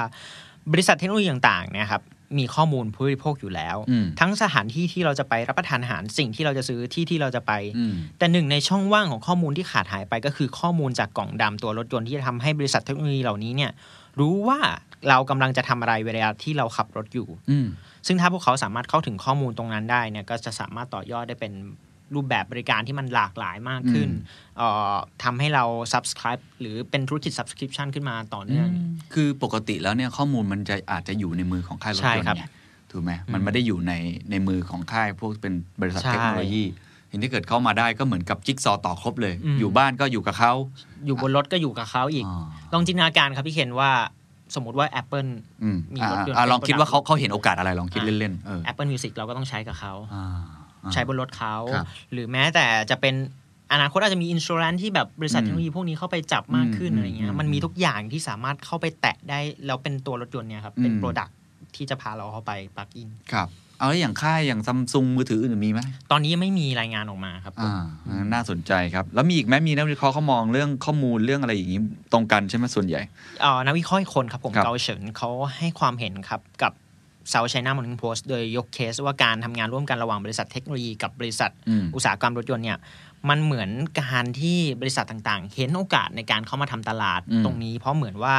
[0.73, 2.03] บริษัทเทคโนโลยีต่างๆเนะครับ
[2.39, 13.71] มีข้อมูลผู้บริโภคอยู่แล้วอืมทั้งสถานที่ที่เราจะไปรับประทานอาหารสิ่งที่เราจะซื้อที่ที่เราจะไปอืมแต่หนึ่งในช่องว่างของข้อมูลที่ขาดหายไปก็คือข้อมูลจากกล่องดำตัวรถยนต์ที่จะทำให้บริษัทเทคโนโลยีเหล่านี้เนี่ย
[14.21, 14.59] รู้ว่า
[15.09, 17.67] เรากำลังจะทำอะไรเวลาที่เราขับรถอยู่อืม
[18.07, 21.53] ซึ่งถ้าพวกเขาสามารถเข้าถึงข้อมูลตรงนั้นได้เนี่ยก็จะสามารถต่อยอดได้เป็น
[22.15, 24.95] รูปแบบบริการที่มันหลากหลายมากขึ้นอืมเอ่อ
[25.25, 28.69] ทำให้เรา subscribe หรือเป็นธุรกิจ subscription ขึ้นมาต่อเนื่อง
[29.15, 32.45] คือปกติแล้วเนี่ยข้อมูลมันจะอาจจะอยู่ในมือของค่ายรถใช่ยนต์ครับไง
[32.91, 33.93] ถูกไหมมันไม่ได้อยู่ใน
[34.31, 36.65] ในมือของค่ายพวกเป็นบริษัทใช่เทคโนโลยี
[37.09, 40.53] เห็นที่เกิดเข้ามาได้ก็เหมือนกับจิ๊กซอว์ต่อครบเลยอืมอยู่บ้านก็อยู่กับเขา
[41.07, 43.91] อยู่บนรถก็อยู่กับเขาอีกอ่าลองจินตนาการครับพี่เคนว่า
[44.55, 45.29] สมมติว่า Apple
[45.63, 53.15] อืมมีอ่ารถยนต์อ่าลองคิดว่าเขาเป็นเขาเห็นโอกาสอะไรลองคิดอ่าเล่นๆเออ Apple Music เราก็ต้องใช้กับเขาอ่าอ่า ใช้บนรถเขาครับหรือแม้แต่จะเป็น
[53.73, 61.29] อนาคตอาจจะมีอินช r รนที่แบบบริษัทอืมเทคโนโลยีพวกนี้เข้าไปจับมากขึ้นอืมอะไรเงี้อืยมมันมีทุกอย่างที่สามารถเข้าไปแตะได้ แล้วเป็นตัวรถยนต์เนี่ยครับ เป็นอืมโปรดัก
[61.77, 63.49] ที่จะพาเราเข้าไปปลักอินครับ
[63.79, 67.71] เอาแล้วอย่างค่ายอย่างซัมซุงมือถืออื่นมีไหมตอนนี้ยังไม่มีรายงานออกมาครับผม
[68.09, 71.81] อ่าน่าสนใจครับ แล้วมีอีกไหมมีนักวิเคราะห์เขามองเรื่องข้อมูลเรื่องอะไรอย่างนี้
[72.13, 73.01] ตรงกันใช่ไหมส่วนใหญ่
[73.41, 76.73] เอ่อนักวิเคราะห์อีกคนครับผมครับเกาเฉินเขาให้ความเห็นครับกับ
[77.33, 82.79] South China Morning Post โดยยกเคสว่าการทำงานร่วมกันระหว่างบริษัทเทคโนโลยีกับบริษัทอืมอุตสาหกรรมรถยนต์เนี่ย
[83.29, 88.37] มันเหมือนการที่บริษัทต่างๆ เห็นโอกาสในการเข้ามาทำตลาดอืมตรงนี้ เพราะเหมือนว่า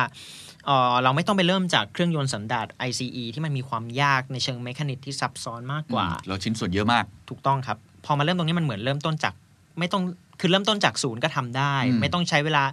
[0.65, 9.33] เอ่อเราไม่ต้องไปเริ่มจากเครื่องยนต์สันดาป ICE ที่มันมีความยากในเชิงเมคานิกที่ซับซ้อนมากกว่า เราชิ้นส่วนเยอะมาก ถูกต้องครับ พอมาเริ่มตรงนี้มันเหมือนเริ่มต้นจาก
[9.79, 10.03] ไม่ต้อง
[10.39, 12.63] คือเริ่มต้นจากศูนย์ก็ทำได้อืมไม่ต้องใช้เวลา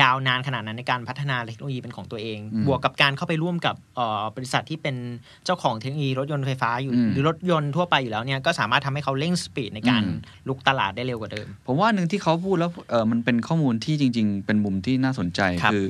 [0.00, 4.96] ยาวนานขนาดนั้นในการพัฒนาเทคโนโลยีเป็นของตัวเองอืมบวกกับการเข้าไปร่วมกับเอ่อบริษัทที่เป็น
[5.44, 15.84] เจ้าของเทคโนโลยีรถยนต์ไฟฟ้าอยู่อืมหรือรถยนต์ทั่วไปอยู่แล้วเนี่ยก็สามารถทำให้เขาเร่ง speed ในการอืมรุกตลาดได้เร็วกว่าเดิม ผมว่าหนึ่งที่เขาพูดแล้วเออมันเป็นข้อมูลที่จริง ๆ เป็นมุมที่น่าสนใจครับคือ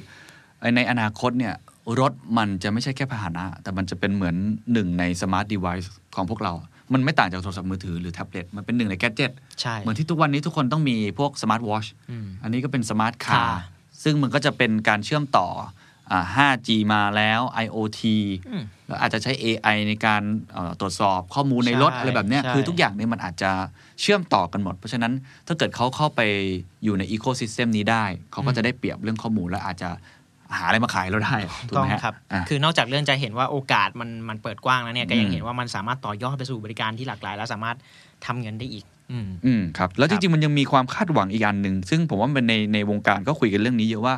[0.61, 1.55] ไอ้ในอนาคตเนี่ย
[2.01, 4.37] รถมันจะไม่ใช่แค่พาหนะ แต่มันจะเป็นเหมือน
[4.73, 6.55] หนึ่งใน smart device ของพวกเรา
[6.93, 13.61] มันไม่ต่างจากโทรศัพท์มือถือหรือแท็บเล็ต มันเป็นหนึ่งใน gadget ใช่เหมือนที่ทุกวันนี้ทุกคนต้องมีพวกสมาร์ทวอชอืมอันนี้ก็เป็น smart car ค่ะ
[14.03, 15.49] ซึ่งมันก็จะเป็นการเชื่อมต่อ
[16.11, 18.03] อ่า 5G มาแล้ว IoT
[18.51, 23.51] อืมแล้วอาจจะใช้ AI ในการเอ่อตรวจสอบข้อมูลในรถใช่อะไรแบบเนี้ยใช่คือทุกอย่างเนี่ยมันอาจจะ
[24.01, 25.13] เชื่อมต่อกันหมด เพราะฉะนั้น
[25.47, 26.21] ถ้าเกิดเขาเข้าไป
[26.85, 29.91] อยู่ในอีโค y ิสเต็มนี้ได้ เขาก็จะได้เปรียบเรื่องข้อมูลและอาจจะ
[30.57, 31.37] หาอะไรมาขายเราได้
[31.69, 37.77] ถูกต้องไหมฮะครับอะคือนอกจากเรื่องจะเห็นว่าโอกาสมันมันเปิดกว้างแล้วเนี่ยก็ยังอืมเห็นว่ามันสามารถต่อยอดไปสู่บริการที่หลากหลาย และสามารถ
[38.27, 44.15] ทำเงินได้อีก อืมอืมครับ แล้วคจรับริงๆ มันยังมีความคาดหวังอีกอันหนึ่ง ซึ่งผมว่ามันในในวงการก็คุยกันเรื่องนี้เยอะว่า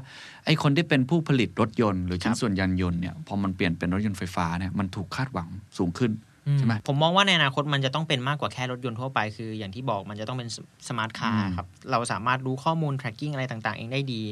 [0.46, 5.48] ไอ้คนที่เป็นผู้ผลิตรถยนต์ หรือชิ้นส่วนยานยนต์เนี่ย พอมันเปลี่ยนเป็นรถยนต์ไฟฟ้าเนี่ยมันถูกคาดหวัง
[5.78, 6.12] สูงขึ้น
[6.58, 10.48] ใช่ไหมผมมองว่าในอนาคตมันจะต้องเป็นมากกว่าแค่รถยนต์ทั่วไป คืออย่างที่บอกมันจะต้องเป็น
[10.88, 14.24] smart car อืมครับ เราสามารถรู้ข้อมูล tracking อะไรต่างๆ เองได้ดี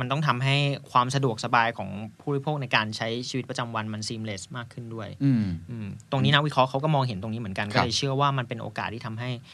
[0.00, 0.56] มันต้องทำให้
[0.92, 9.44] ความสะดวกสบายของผู้บริโภคในการใช้ชีวิตประจำวันมัน seamless มากขึ้นด้วย อืมอืมตรงนี้นักวิเคราะห์เขาก็มองเห็นตรงนี้เหมือนกันครัก็บเลยเชื่อว่ามันเป็นโอกาสที่ทำให้เอ่อ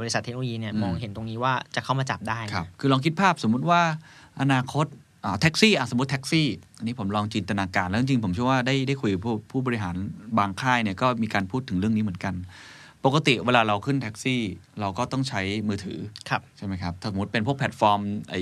[0.00, 3.80] บริษัทเทคโนโลยีเนี่ยอืมมองเห็นตรงนี้ว่าจะเข้ามาจับได้ครับคือลอคิดภาพสมมุติว่า
[4.40, 4.86] อนาคต
[5.24, 6.46] อ่าแท็กซี่อะสมมติแท็กซี่
[6.78, 9.94] อันนี้ผมลองจินตนาการ แล้วจริงๆผมเชื่อว่าได้ได้คุยกับผู้ผู้บริหาร
[10.38, 12.34] บางค่ายเนี่ยก็มีการพูดถึงเรื่องนี้เหมือนกัน
[13.04, 14.40] ปกติเวลาเราขึ้นแท็กซี่
[14.80, 18.40] เราก็ต้องใช้มือถือครับใช่ไหมครับถ้าสมมติเป็นพวกแพลตฟอร์มไอ้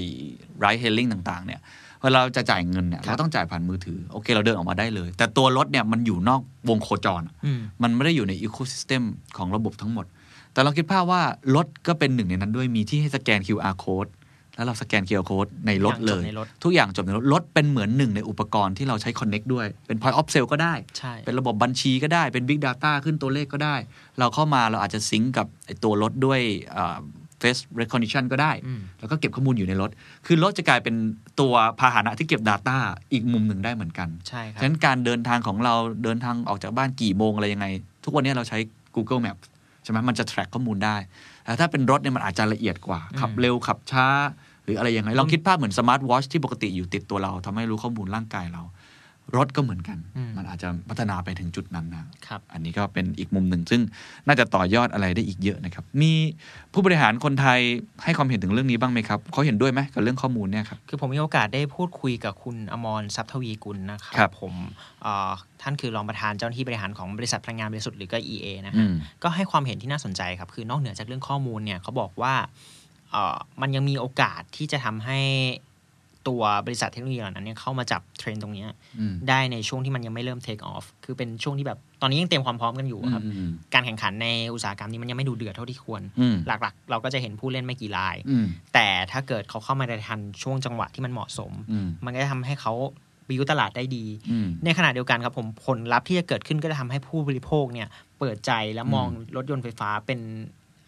[0.59, 1.61] ride hailing ต่าง ๆ เนี่ย
[2.03, 9.03] เวลาเราจะจ่ายเงินเนี่ยครับเราต้องจ่ายผ่านมือถือ โอเค เราเดินออกมาได้เลย แต่ตัวรถเนี่ยมันอยู่นอกวงโคจรอืมมันไม่ได้อยู่ในอีโค y ิสเต็ม
[9.37, 10.07] ของระบบทั้งหมด
[10.53, 11.23] แต่เราคิดภาพว่า
[11.57, 14.11] รถก็เป็นหนึ่งในนั้นด้วยมีที่ให้สแกน QR code
[14.57, 22.93] แล้วเราสแกน QR code ในรถเลย ทุกอย่างจบในรถทุกอย่างจบในรถรถเป็นเหมือนหนึ่งในอุปกรณ์ที่เราใช้ Connect ด้วย เป็น Point of Sale ก็ได้ใช่เป็นระบบบัญชีก็ได้ เป็น Big Data
[23.05, 23.77] ขึ้นตัวเลขก็ได้
[24.19, 26.41] เราเข้ามาเราอาจจะซิงก์กับไอ้ตัวรถด้วย
[26.77, 26.99] อ่า
[27.43, 29.91] Face Recognition ก็ได้อืมแล้วก็เก็บข้อมูลอยู่ในรถ
[30.27, 30.95] คือรถจะกลายเป็น
[31.41, 32.77] ตัวพาหนะที่เก็บ Data
[33.13, 37.67] อีกมุมหนึ่งได้เหมือนกัน ใช่ครัฉะบนั้นการเดินทางของเราเดินทางออกจากบ้านกี่โมงอะไรยังไง
[38.05, 38.59] ทุกวันนี้เราใช้
[38.97, 39.37] Google Map
[39.83, 40.97] ใช่ไหมมันจะ track ข้อมูลได้
[41.45, 44.07] แต่ถ้าเป็นรถเนี่ยมันอาจจะละเอียดกว่าอืมขับเร็วขับช้า
[44.65, 48.63] หรืออะไรยังไงลองคิดภาพเหมือนสมาร์ทวอชที่ปกติอยู่ติดตัวเราทำให้รู้ข้อมูลร่างกายเรา
[49.37, 53.81] รถก็เหมือนกันอืมมันอาจจะพัฒนาไปถึงจุดนั้นนะครับ อันนี้ก็เป็นอีกมุมหนึ่ง ซึ่ง
[54.27, 56.13] น่าจะต่อยอดอะไรได้อีกเยอะนะครับ มี
[56.73, 57.61] ผู้บริหารคนไทย
[58.05, 64.55] ให้ความเห็นถึงเรื่องนี้บ้างไหมครับเขาเห็นด้วยไหมกับเรื่องข้อมูลเนี่ยครับ คือผมมีโอกาสได้พูดคุยกับคุณอมรทรัพย์ทวีกุลนะครัครับผม
[65.03, 65.31] เอ่อ
[65.63, 72.35] ท่านคือรองประธานเจ้าหน้าที่บริหารของบริษัทพลังงานบริสุทธิ์หรือก็ EA นะอืฮะมก็ให้ความเห็นที่น่าสนใจครับ คือนอกเหนือจากเรื่องข้อมูลเนี่ยเขาบอกว่า
[73.13, 75.21] เอ่อมันยังมีโอกาสที่จะทำให้
[76.29, 92.75] ตัวบริษัทเทคโนโลยีเหล่านั้นเนี่ยเข้ามาจับเทรนด์ตรงเนี้ยอืมได้ในช่วงที่มันยังไม่เริ่ม take off คือเป็นช่วงที่แบบตอนนี้ยังเตรียมความพร้อมกันอยู่ครับอืมการแข่งขันในอุตสาหกรรมนี้มันยังไม่ดูเดือดเท่าที่ควรอืมหลักๆ เราก็จะเห็นผู้เล่นไม่กี่รายอืมแต่ถ้าเกิดเขาเข้ามาในทันช่วงจังหวะที่มันเหมาะสมอืมมันก็จะทำให้เขา
[93.31, 99.07] วิวตลาดได้ดีอืมในขณะเดียวกันครับผมผลลัพธ์ที่จะเกิดขึ้นก็จะทำให้ผู้บริโภคเนี่ยเปิดใจและมอง
[99.37, 100.21] รถยนต์ไฟฟ้าเป็น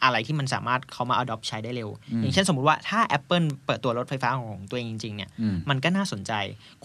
[0.05, 6.33] อะไรที่มันสามารถเขามา adopt ใช้ได้เร็วอืมอย่างเช่นสมมุติว่าถ้า Apple เปิดตัวรถไฟฟ้าของตัวเองจริงๆเนี่ยอืมมันก็น่าสนใจ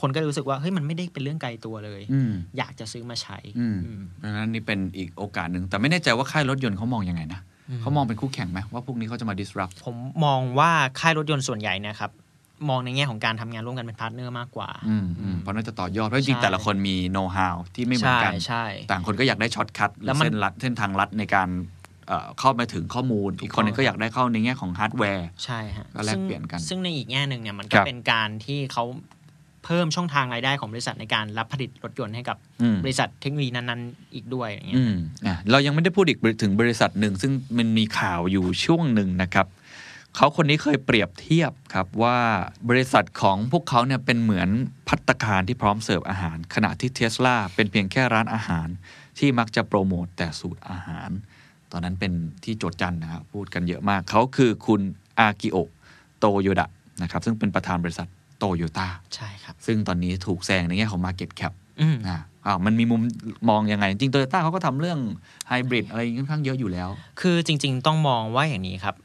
[0.01, 12.11] คนก็รู้สึกว่าเฮ้ยมันไม่ได้เป็นเรื่องไกลตัวเลยอืมอยากจะซื้อมาใช้อืมอืมเพราะฉะนั้นนี่เป็นอีกโอกาสหนึ่งแต่ไม่แน่ใจว่าค่ายรถยนต์เขามองยังไงนะอืมเขามองเป็นคู่แข่งไหมว่าพวกนี้เขาจะมา disrupt ผมมองว่าค่ายรถยนต์ส่วนใหญ่นะครับ
[12.69, 21.49] มองในแง่ของการทำงานร่วมกันเป็นพาร์ทเนอร์มากกว่าอืมอืมเพราะน่าจะต่อยอด เพราะจริงใช่แต่ละคนมี know how ที่ไม่เหมือนกันใช่ใช่ต่างคนก็อยากได้ช็อตคัทหรืแล้อวมันเส้นลัดเส้นทางลัดในการ
[22.09, 28.83] เอ่อเข้ามาถึงข้อมูล อีกคนหนึ่งก็อยากได้เข้าในแง่ของฮาร์ดแวร์ ใช่ฮะก็แลกเปลี่ยนกัน ซึ่ง ซึ่งในอีกแง่หนึ่งเนี่ยมันก็ครับเป็นการที่เขา
[29.65, 34.95] เพิ่มช่องทางรายได้ของบริษัทในการรับผลิตรถยนต์ให้กับอืมบริษัทเทคโนโลยีนั้นๆ อีกด้วยอย่างเงี้ยอืม
[35.25, 39.47] อะเรายังไม่ได้พูดอีกถึงบริษัทหนึ่ง ซึ่งมันมีข่าวอยู่ช่วงหนึ่งนะครับ
[40.15, 42.17] เขาคนนี้เคยเปรียบเทียบครับว่า
[42.69, 44.49] บริษัทของพวกเขาเนี่ยเป็นเหมือน
[44.87, 48.67] พัตตาคารที่พร้อมเสิร์ฟอาหาร ขณะที่เทสลาเป็นเพียงแค่ร้านอาหาร
[49.19, 51.09] ที่มักจะโปรโมตแต่สูตรอาหาร
[51.71, 54.81] ตอนนั้นเป็นที่โจทย์จันทร์นะครับพูดกันเยอะมาก เขาคือคุณ
[55.19, 55.69] อากิโอะ
[56.19, 56.69] โตโยดะ
[57.01, 63.01] นะครับซึ่งเป็นประธานบริษัทโตโยต้าใช่ครับ ซึ่งตอนนี้ถูกแซงในแง่ของ Market Cap อืมอ่าอ้าวมันมีมุม
[63.49, 64.99] มองยังไง จริงโตโยต้าเขาก็ทำเรื่อง
[65.47, 66.89] ไฮบริดอะไรค่อนข้างเยอะอยู่แล้ว
[67.21, 68.95] คือจริง ๆ ต้องมองว่าอย่างนี้ครับ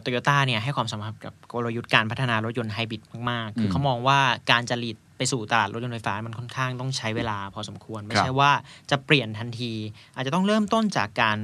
[0.00, 4.18] โตโยต้าเนี่ยให้ความสำคัญกับกลยุทธ์การพัฒนารถยนต์ไฮบริดมาก ๆ คือเขามองว่า
[4.50, 8.50] การจะ lead ไปสู่ตลาดรถยนต์ไฟฟ้ามันค่อนข้างต้องใช้เวลาพอสมควร ไม่ใช่ว่าครับ
[8.90, 9.72] จะเปลี่ยนทันที
[10.14, 11.38] อาจจะต้องเริ่มต้นจากการ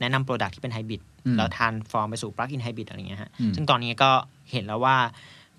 [0.00, 4.10] แนะนำ product ที่เป็นไฮบริดอืมแล้ว transform ไปสู่ plug-in hybrid อะไรอย่างเงี้ยฮะอืมซึ่งตอนนี้ก็
[4.52, 4.96] เห็นแล้วว่า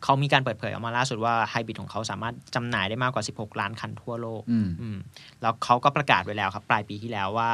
[0.03, 4.97] เขามีการเปิดเผยออกมาล่าสุดว่าไฮบริดของเขาสามารถจำหน่ายได้มากกว่า 16 ล้านคันทั่วโลกอืมอืม
[5.41, 7.49] แล้วเขาก็ประกาศไว้แล้วครับ ปลายปีที่แล้วว่า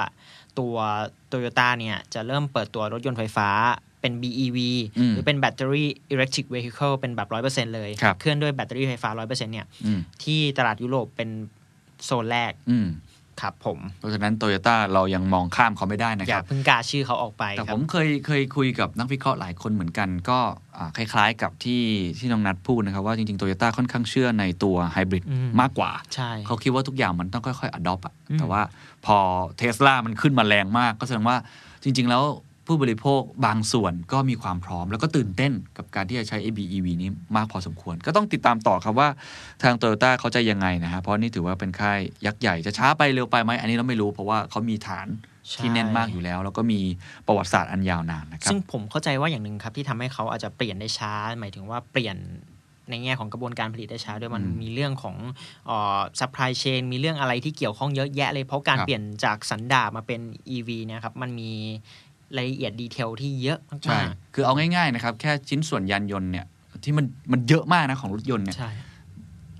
[0.59, 0.75] ตัว
[1.27, 3.49] โตโยต้าเนี่ยจะเริ่มเปิดตัวรถยนต์ไฟฟ้า
[4.01, 4.57] เป็น BEV
[4.99, 11.29] อืมหรือเป็น Battery Electric Vehicle เป็นแบบ 100%เลยครับเคลื่อนด้วยแบตเตอรี่ไฟฟ้า 100%เนี่ยอืมที่ตลาดยุโรปเป็น
[12.05, 12.87] โซนแรกอืม
[13.41, 20.39] ครับผม เพราะฉะนั้นโตโยต้าเรายังมองข้ามเขาไม่ได้นะอคย่ารับเพิ่งกล้าชื่อเขาออกไป แต่ครัผบมเคยเคยคุยกับนักวิเคราะห์หลายคนเหมือนกัน ก็
[20.77, 21.83] อ่าคล้ายๆกับที่
[22.19, 28.61] ที่น้องนัดพูดนะครับ ว่าจริงๆโตโยต้าค่อนข้างเชื่อในตัวไฮบริดอืมมากกว่าใช่เขาคิดว่าทุกอย่างมันต้องค่อยๆ adopt อะอืมแต่ว่า
[29.05, 29.17] พอ
[29.57, 31.37] เทสลามันขึ้นมาแรงมาก ก็แสดงว่า
[31.83, 32.23] จริง ๆ แล้ว
[32.67, 39.09] ผู้บริโภคบางส่วนก็มีความพร้อม แล้วก็ตื่นเต้นกับการที่จะใช้ ABEV นี้มากพอสมควร ก็ต้องติดตามต่อครับว่า
[39.63, 45.07] ทางโตโยต้าเขาจะยังไงนะฮะเพราะนี่ถือว่าเป็นค่ายยักษ์ใหญ่จะช้าไปเร็วไปไหมอันนี้เราไม่รู้ เพราะว่าเขามีฐาน
[45.61, 46.79] ที่แน่นมากอยู่แล้ว แล้วก็มี
[47.27, 52.17] ประวัติศาสตร์อันยาวนานนะครับซึ่งผมเข้าใจว่าอย่างหนึ่งครับที่ทำให้เขาอาจจะเปลี่ยนได้ช้า หมายถึงว่าเปลี่ยน
[52.89, 55.15] ในแง่ของกระบวนการผลิตได้ช้าด้วยมันอืมมีเรื่องของ
[55.67, 60.21] เอ่อ supply chain มีเรื่องอะไรที่เกี่ยวข้องเยอะแยะเลยเพราะการครับเปลี่ยนจากสันดาปมาเป็น
[60.55, 61.51] EV เนี่ยครับมันมี
[62.37, 66.45] รายละเอียดดีเทลที่เยอะใช่มากคือเอาง่ายๆนะครับ แค่ชิ้นส่วนยานยนต์เนี่ย
[66.83, 68.71] ที่มันมันเยอะมากนะของรถยนต์ๆเนี่ยใช่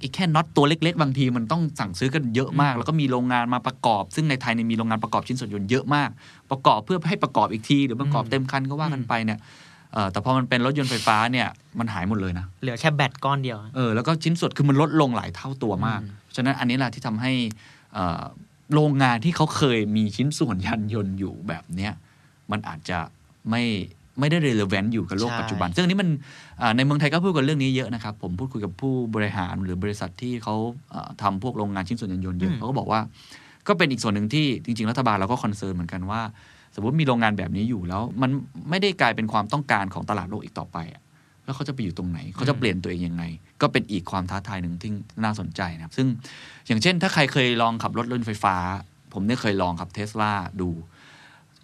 [0.01, 6.09] อีกแค่น็อตตัวเล็ก ๆ บางทีมันต้องสั่งซื้อกันเยอะมากอืมแล้วก็มีโรงงานมาประกอบ ซึ่งในไทยเนี่ยมีโรงงานประกอบชิ้นส่วนยนต์เยอะมาก
[6.51, 9.39] ประกอบเพื่อให้ประกอบอีกทีหรือประกอบเต็มคันก็ว่ากันไปเนี่ย
[9.93, 11.47] เออแต่พอมันเป็นรถยนต์ไฟฟ้าเนี่ย
[11.79, 17.31] มันหายหมดเลยนะเหลือแค่แบตก้อนเดียวเออแล้วก็ชิ้นส่วนคือมันลดลงหลายเท่าตัวมากอืมฉะนั้นอันนี้แหละที่ทำให้
[17.93, 18.23] เอ่อ
[18.73, 21.93] โรงงานที่เขาเคยมีชิ้นส่วนยานยนต์อยู่แบบเนี้ย
[22.51, 22.99] มันอาจจะ
[23.49, 23.63] ไม่
[24.19, 26.09] ไม่ได้ relevant อยู่กับโลกใช่ปัจจุบัน ซึ่งอันนี้มัน
[26.61, 30.55] อ่าในเมืองไทยก็พูดกันเรื่องนี้เยอะนะครับ ผมพูดคุยกับผู้บริหารหรือบริษัทที่เขา
[30.91, 32.99] เอ่อทำพวกโรงงานชิ้นส่วนยานยนต์เยอะเขาก็บอกว่า
[33.67, 36.21] ก็เป็นอีกส่วนหนึ่งที่จริง ๆ รัฐบาลเราก็คอนเซิร์นเหมือนกันว่า
[36.75, 38.29] สมมติมีโรงงานแบบนี้อยู่แล้ว มัน
[38.69, 41.01] ไม่ได้กลายเป็นความต้องการของตลาดโลกอีกต่อไปอะ
[41.45, 43.23] แล้วเขาจะไปอยู่ตรงไหน เขาจะเปลี่ยนตัวเองยังไง
[43.61, 44.91] ก็เป็นอีกความท้าทายหนึ่งที่
[45.23, 46.07] น่าสนใจนะครับ ซึ่ง
[46.67, 48.55] อย่างเช่น ถ้าใครเคยลองขับรถรถไฟฟ้า
[49.13, 50.31] ผมเนี่ยเคยลองขับเทสลา
[50.61, 50.69] ดู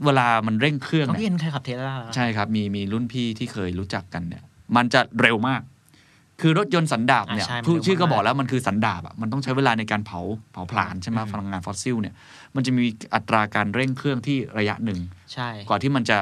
[0.06, 4.44] เวลามันเร่งเครื่องน้องเนี่ยพี่เอ็นเคยขับเทสลาใช่ครับ มีมีรุ่นพี่ที่เคยรู้จักกันเนี่ย
[4.76, 5.62] มันจะเร็วมาก
[6.42, 10.20] คือรถยนต์สันดาปเนี่ยอ่าใช่มันผู้เร็วชื่อก็มากบอกแล้วมันคือสันดาปอะมันต้องใช้เวลาในการเผา
[10.54, 12.14] เผาผลาญใช่ไหมอืมพลังงานฟอสซิลเนี่ย
[12.56, 12.84] มันจะมี
[13.16, 15.00] อัตราการเร่งเครื่องที่ระยะหนึ่ง
[15.34, 16.18] ใช่กว่าที่มันจะ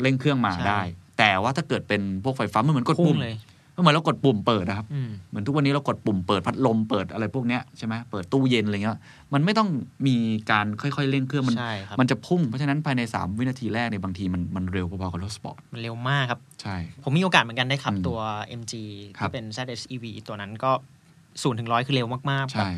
[0.00, 0.80] เร่งเครื่องมาใช่ได้
[1.18, 3.34] แต่ว่าถ้าเกิดเป็นพวกไฟฟ้ามันเหมือนกดพุ่ปุ่งมเลย
[3.76, 8.98] ก็เหมือนเรากดปุ่มเปิดนะครับอืมเหมือนทุกวันนี้เรากดปุ่มเปิดพัดลมเปิดอะไรพวกเนี้ยใช่ไหมเปิดตู้เย็นอะไรเงี้ย
[9.34, 9.68] มันไม่ต้อง
[10.06, 10.16] มี
[10.50, 18.18] การค่อยๆเร่งเครื่อง มันใช่ครับมันจะพุ่ง เพราะฉะนั้นภายใน 3 วินาทีแรกเนี่ยบางทีมันมันเร็วพอๆกับรถสปอร์ต มันเร็วมากครับ ใช่ ผมมีโอกาสเหมือนกันได้ขับอืมตัว
[18.60, 18.74] MG
[19.18, 20.70] ครับที่เป็น ZSEV ตัวนั้นก็
[21.42, 22.70] ศูนย์ถึงร้อยคือเร็วมากๆแบบใช่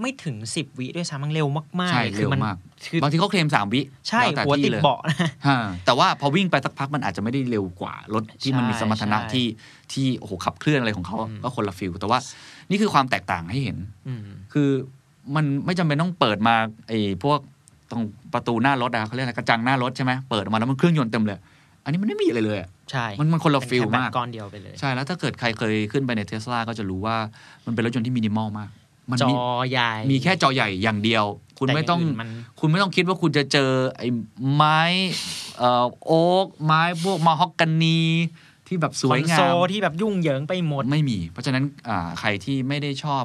[0.00, 1.46] ไม่ถึงสิบวิด้วยซ้ำมันเร็ว
[1.80, 2.56] มากใช่ๆเร็วมัมาก
[2.90, 9.46] คือบางทีเขาเคลม3วิ ใช่แล้แต่หัวที่ติดลยเบาะนะฮะแต่ว่าพอวิ่งไปสักพักมันอาจจะไม่ได้เร็วกว่ารถที่มันมีใช่สมรรถนะใช่ที่
[9.92, 12.18] ที่โอ้โหขับเคลื่อนอะไรของเขาอืมก็คนละ feel แต่ว่า
[12.70, 13.76] นี่คือความแตกต่างให้เห็น
[14.08, 14.20] อืม
[14.52, 14.68] คือ
[15.34, 16.54] มันไม่จำเป็นต้องเปิดมา
[16.88, 17.38] ไอ้พวก
[17.90, 18.02] ตรง
[18.34, 21.38] ประตูหน้ารถอะเขาเรียกอะไรกระจังหน้ารถใช่ไหมเปิดออกมาแล้วมันเครื่องยนต์เต็มเลย
[21.84, 27.16] อันนี้มันไม่มีอะไรเลยอะใช่มันมันคนละ feel แค่แบตมากก้อนเดียวไปเลย ใช่แล้วถ้าเกิดใครเคยขึ้นไปในเทสลาก็จะรู้ว่า
[27.66, 28.70] มันเป็นรถยนต์ที่มินิมอลมาก
[29.10, 29.34] มันจอมี
[29.70, 31.24] ใหญ่ มีแค่จอใหญ่อย่างเดียว
[31.58, 32.28] คุณแต่ไม่ต้องย่านมัน
[32.60, 34.08] คุณไม่ต้องคิดว่าคุณจะเจอไอ้
[34.54, 34.80] ไม้
[35.58, 38.00] เอ่อโอ๊กไม้พวกมาฮอกกานี
[38.66, 43.24] ที่แบบสวยงาม คอนมโซลที่แบบยุ่งเหยิงไปหมดไม่มี เพราะฉะนั้นอ่าใครที่ไม่ได้ชอบ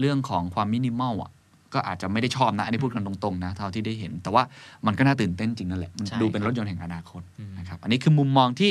[0.00, 1.30] เรื่องของความมินิมอลอะ
[1.74, 4.42] ก็อาจจะไม่ได้ชอบนะ อันนี้พูดกันตรงๆนะ เท่าที่ได้เห็น แต่ว่า
[4.86, 8.70] มันก็น่าตื่นเต้นจริงนั่นแหละ มันใช่ดูเป็นครับรถยนต์แห่งอนาคตอืมนะครับ อันนี้คือมุมมองที่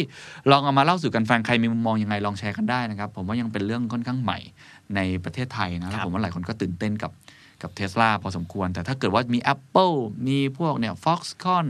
[0.51, 4.37] ลองเอามาเล่าสู่กันฟัง ใครมีมุมมองยังไงลองแชร์กันได้นะครับ ผมว่ายังเป็นเรื่องค่อนข้างใหม่
[4.95, 7.11] ในประเทศไทยนะ แล้วผมว่าหลายคนก็ตื่นเต้นกับ
[7.61, 9.95] กับเทสลาพอสมควร แต่ถ้าเกิดว่ามี Apple
[10.27, 11.67] มีพวกเนี่ย Foxconn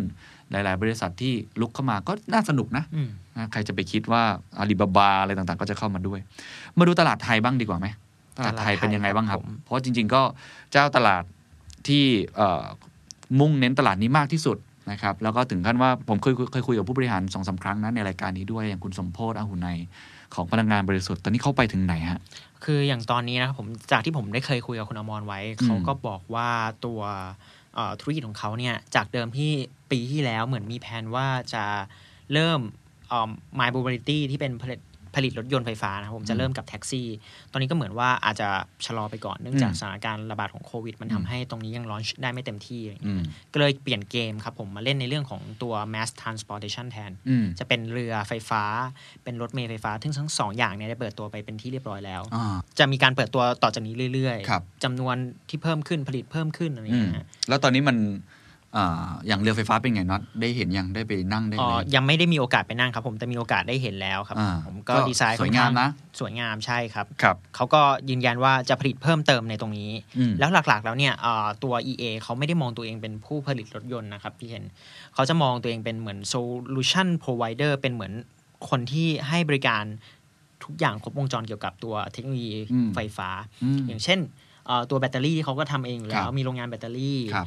[0.51, 4.23] หลาย ๆ บริษัทที่ลุกเข้ามาก็น่าสนุกนะอืมนะใครจะไปคิดว่า
[4.59, 6.19] อาลีบาบาอะไรต่างๆ ก็จะเข้ามาด้วย
[6.77, 7.87] มาดูตลาดไทยบ้างดีกว่าไหม
[8.45, 10.21] ตลาดไทยเป็นยังไงบ้างครับตลาดไทยครับผมเพราะว่าจริง ๆ ก็
[10.71, 11.23] เจ้าตลาด
[11.87, 12.03] ที่
[12.35, 12.63] เอ่อ
[13.39, 14.57] มุ่งเน้นตลาดนี้มากที่สุด
[14.91, 19.79] นะครับ แล้วก็ถึงขั้นว่าผมเคยเคยคุยกับผู้บริหารสองสาครั้งนะในรายการนี้ด้วยอย่างคุณสมโพศอาหุไนย
[20.35, 22.19] ของพลังงานบริสุทธิ์ตอนนี้เข้าไปถึงไหนฮะ
[22.63, 26.49] คืออย่างตอนนี้นะครับผมจากที่ผมได้เคยคุยกับคุณอมรไว้ เขาก็บอกว่า
[26.85, 27.01] ตัว
[27.75, 29.51] เอ่อธุรกิจของเขาเนี่ยจากเดิมที่
[29.91, 31.65] ปีที่แล้วเหมือนมีแผนว่าจะ
[32.33, 32.59] เริ่ม
[33.09, 34.63] เอ่อ My Mobility ที่เป็นผ
[35.25, 37.07] ลิตผลิตรถยนต์ไฟฟ้านะครับผมจะเริ่มกับแท็กซี่
[37.51, 38.47] ตอนนี้ก็เหมือนว่าอาจจะ
[38.85, 48.63] ชะลอไปก่อนเนื่องจากอืมสถานการณ์ระบาดของโควิด มันทำให้ตรงนี้ยังลอนช์ได้ไม่เต็มที่อะไรอย่างอืเงี้ยมก็เลยเปลี่ยนเกมครับผมมาเล่นในเรื่องของตัว mass transportation แทนอืมจะเป็นเรือไฟฟ้า
[49.23, 55.15] เป็นรถเมล์ไฟฟ้าซึ่งทั้งสองอย่างเนี่ยได้เปิดตัวไปเป็นที่เรียบร้อยแล้วอ่าจะมีการเปิดตัวต่อจากนี้เรื่อยครับจำนวน
[55.49, 57.97] ที่เพิ่มขึ้นผลิตเพิ่มขึ้นอะไรอย่างอืมเงี้ยแล้วตอนนี้มัน
[58.77, 74.63] อ่าอย่างเรือไฟฟ้าเป็นไงน็อตได้เห็นยังได้ไปนั่งได้อ๋อเลยยังไม่ได้มีโอกาสไปนั่งครับ ผมแต่มีโอกาสได้เห็นแล้วครับอ่าผมก็ดีไซน์สวยงามนะ สวยงามใช่ครับครับเขาก็ยืนยันว่าจะผลิตเพิ่มเติมในตรงนี้อืมแล้วหลักๆ แล้วเนี่ยเอ่อตัว EA เขาไม่ได้มองตัวเองเป็นผู้ผลิตรถยนต์นะครับพี่เห็น
[75.13, 78.13] เขาจะมองตัวเองเป็นเหมือน solution provider เป็นเหมือน
[78.69, 79.83] คนที่ให้บริการ
[80.63, 83.29] ทุกอย่างครบวงจรเกี่ยวกับตัวเทคโนโลยีอืมไฟฟ้า
[83.63, 84.19] อืมอย่างเช่น
[84.67, 87.37] เอ่อตัวแบตเตอรี่ที่เขาก็ทำเองอยู่แล้วครับมีโรงงานแบตเตอรี่ค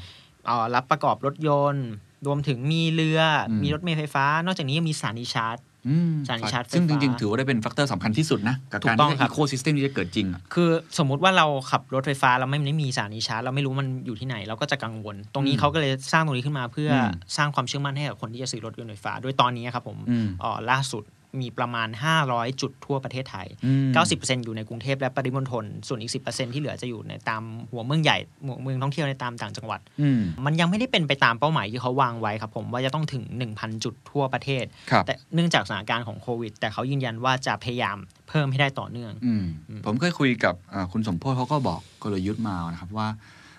[0.47, 1.89] รับเอ่อรับประกอบรถยนต์
[2.27, 21.05] รวมถึงมีเรืออมมีรถเมล์ไฟฟ้า นอกจากนี้ยังมีสถานีชาร์จอืมสถานีชาร์จไฟฟ้าซึ่งจริง ๆ ถือว่าได้เป็น factor สำคัญที่สุดนะ กับการที่ ถูกต้องครับ ecosystem ที่จะเกิดจริงอะคือสมมุติว่าเราขับรถไฟฟ้าเราไม่ไม่มีสถานีชาร์จเราไม่รู้มันอยู่ที่ไหน เราก็จะกังวล ตรงนี้อืมเขาก็เลยสร้างตรงนี้ขึ้นมาเพื่ออมสร้างความเชื่อมั่นให้กับคนที่จะซื้อรถยนต์ไฟฟ้า โดยตอนนี้ครับผมอืมเอ่อล่าสุด
[21.41, 21.89] มีประมาณ
[22.25, 33.23] 500 จุดทั่วประเทศไทยอืม90%อยู่ในกรุงเทพและปริมณฑลส่วนอีก 10%ที่เหลือจะอยู่ในตามหัวเมืองใหญ่เมืองเมืองท่องเที่ยวในตามต่างจังหวัดอืมมันยังไม่ได้เป็นไปตามเป้าหมายที่เขาวางไว้ครับผมว่าจะต้องถึง
[33.55, 37.97] 1,000 จุดทั่วประเทศครับแต่เนื่องจากสถานการณ์ของโควิด แต่เขายืนยันว่าจะพยายาม
[38.29, 43.09] เพิ่มให้ได้ต่อเนื่องอืมอืมผมเคยคุยกับอ่าคุณสมโพศเขาก็บอกกลยุทธ์มานะครับว่า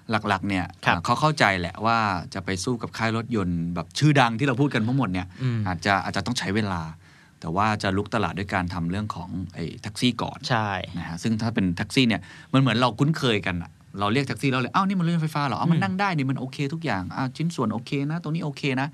[0.10, 1.98] หลักๆ เนี่ยครับอ่าเขาเข้าใจแหละว่า
[2.34, 6.82] จะไปสู้กับค่ายรถยนต์แบบชื่อดังที่เราพูดกันทั้งหมดเนี่ยอืมอาจจะอาจจะต้องใช้เวลา
[7.44, 12.22] แต่ว่าจะลุกตลาดด้วยการทำเรื่องของไอ้แท็กซี่ก่อนใช่นะฮะซึ่งถ้าเป็นแท็กซี่เนี่ย
[12.54, 18.88] มันเหมือนเราคุ้นเคยกันอะเราเรียกแท็กซี่แล้วเลยอ้าวนี่มันรถยนต์ไฟฟ้าเหรออ้าวมันนั่งได้นี่มันโอเค ทุกอย่างอ้าวชิ้นส่วนโอเคนะตรงนี้โอเคนะ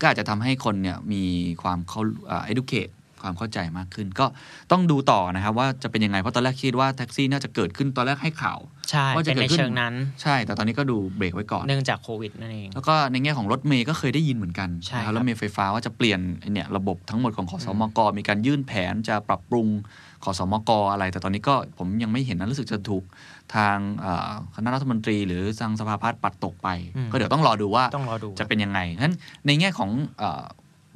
[0.00, 1.22] ก็อาจจะทำให้คนเนี่ยมี
[1.62, 2.92] ความเขาอ่า educate
[3.26, 4.26] ความเข้าใจมากขึ้น ก็
[4.72, 8.58] ต้องดูต่อนะครับว่าจะเป็นยังไงเพราะตอนแรกคิดว่าแท็กซี่น่าจะเกิดขึ้นตอนแรกให้ข่าว
[8.90, 19.68] ใช่ว่าจะเป็นในเกิดขึ้นเชิงนั้น ใช่ แต่ตอนนี้ก็ดูเบรกไว้ก่อนเนื่องจากโควิดนั่นเองแล้วก็ในแง่ของรถเมย์ก็เคยได้ยินเหมือนกันใช่นะครับครับรถเมย์ไฟฟ้าว่าจะเปลี่ยนไอ้เนี่ยระบบทั้งหมดของขอสมกมีการยื่นแผนจะปรับปรุง
[20.24, 23.04] ขอสมกอะไร แต่ตอนนี้ก็ผมยังไม่เห็นนะรู้สึกจะถูก
[23.54, 30.44] ทางเอ่อคณะรัฐมนตรี หรือทางสภาพัฒน์ปัดตกไปอืมก็เดี๋ยวต้องรอดูว่าต้องรอดูจะเป็นยังไงฉะนั้นในแง่ของเอ่อ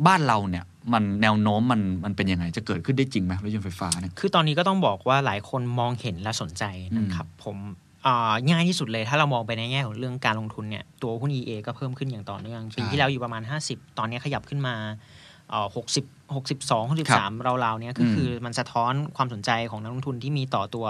[0.06, 6.64] บ้านเราเนี่ยมันแนวโน้มมันมันเป็นยังไง จะเกิดขึ้นได้จริงไหมรถยนต์ไฟฟ้าเนี่ยคือตอนนี้ก็ต้องบอกว่าหลายคนมองเห็นและสนใจ
[6.96, 7.56] นะครับ ผม
[8.06, 14.94] อ่าง่ายที่สุดเลยถ้าเรามองไปในแง่ของเรื่องการลงทุนเนี่ยตัวหุ้น EA ก็เพิ่มขึ้นอย่างต่อเนื่องปีใช่ที่แล้วอยู่ประมาณ 50 ตอนนี้ขยับขึ้นมาเอ่อ
[15.76, 16.04] หกสิบ
[16.36, 17.32] หกสิบสองหกสิบสาม
[17.64, 20.86] ราวๆเนี้ยก็คืออมันสะท้อนความสนใจของนักลงทุนที่มีต่อตัว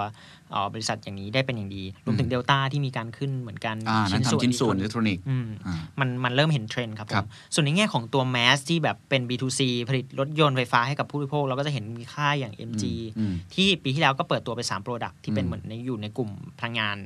[0.51, 12.83] เอ่อบริษัทอย่างนี้ได้เป็นอย่างดี รวมถึงเดลต้าที่มีการขึ้นเหมือนกันอ่านั้นทำชิ้นส่วนอิเล็กทรอนิกส์อืมอ่ามันมันเริ่มเห็นเทรนด์ครับผม ครับส่วนในแง่ของตัว mass ที่แบบเป็น B2C ผลิตรถยนต์ไฟฟ้าให้กับผู้บริโภค เราก็จะเห็นมีค่ายอย่าง MG
[13.17, 16.97] อืมที่ปีที่แล้วก็เปิดตัวไป3 Product ที่เป็นอืมเหมือนในอยู่ในกลุ่มพลังงาน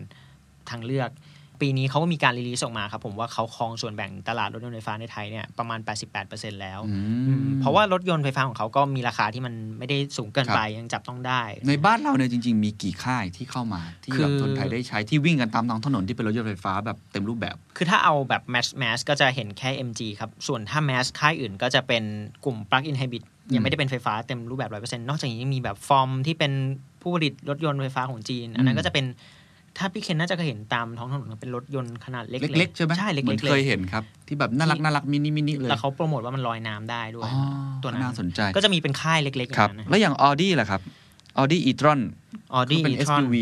[0.69, 1.09] ทางเลือก
[1.61, 5.79] ปีนี้เขาก็มีการ release ออกมาครับผมว่าเขาครองส่วนแบ่งตลาดรถยนต์ไฟฟ้าในไทยเนี่ยประมาณ
[6.21, 6.93] 88%แล้วอื
[7.27, 22.03] อืมมเพราะว่ารถยนต์ไฟฟ้าของเขาก็มีราคาที่มันไม่ได้สูงเกินไปยังจับต้องได้ ในบ้านเราเนี่ยจริง ๆ มีกี่ค่ายที่เข้ามา ที่คือแบบคนไทยได้ใช้ที่วิ่งกันตามท้องถนนที่เป็นรถยนต์ไฟฟ้าแบบเต็มรูปแบบ คือถ้าเอาแบบ mass mass ก็จะเห็นแค่ MG ครับส่วนถ้า mass ค่ายอื่นก็จะเป็น
[22.45, 26.51] กลุ่ม plug-in hybrid ยังไม่ได้เป็นไฟฟ้าเต็มรูปแบบ100%นอกจากนี้ยังมีแบบ FOMM ที่เป็น
[27.01, 29.05] ผู้ผลิตรถยนต์ไฟฟ้าของจีน อันนั้นก็จะเป็น
[29.77, 37.33] ถ้าพี่เคนน่าจะเคยเห็นตามท้องถนนเป็นรถยนต์ขนาดเล็กๆเล็กๆใช่ไหมใช่เล็กๆเลย เหมือนกๆเคยเลยเห็นครับ ที่แบบน่ารักน่ารัก mini mini เลยแล้วเขาโปรโมทว่ามันลอยน้ำได้ด้วยอ๋อ
[37.83, 40.81] ตัวนั้นน่าสนใจก็จะมีเป็นค่ายเล็กๆอย่าครับงนั้นครับนะแล้วอย่าง Audi ล่ะครับ
[41.39, 41.99] Audi e-tron
[42.53, 43.35] Audi เป็น SUV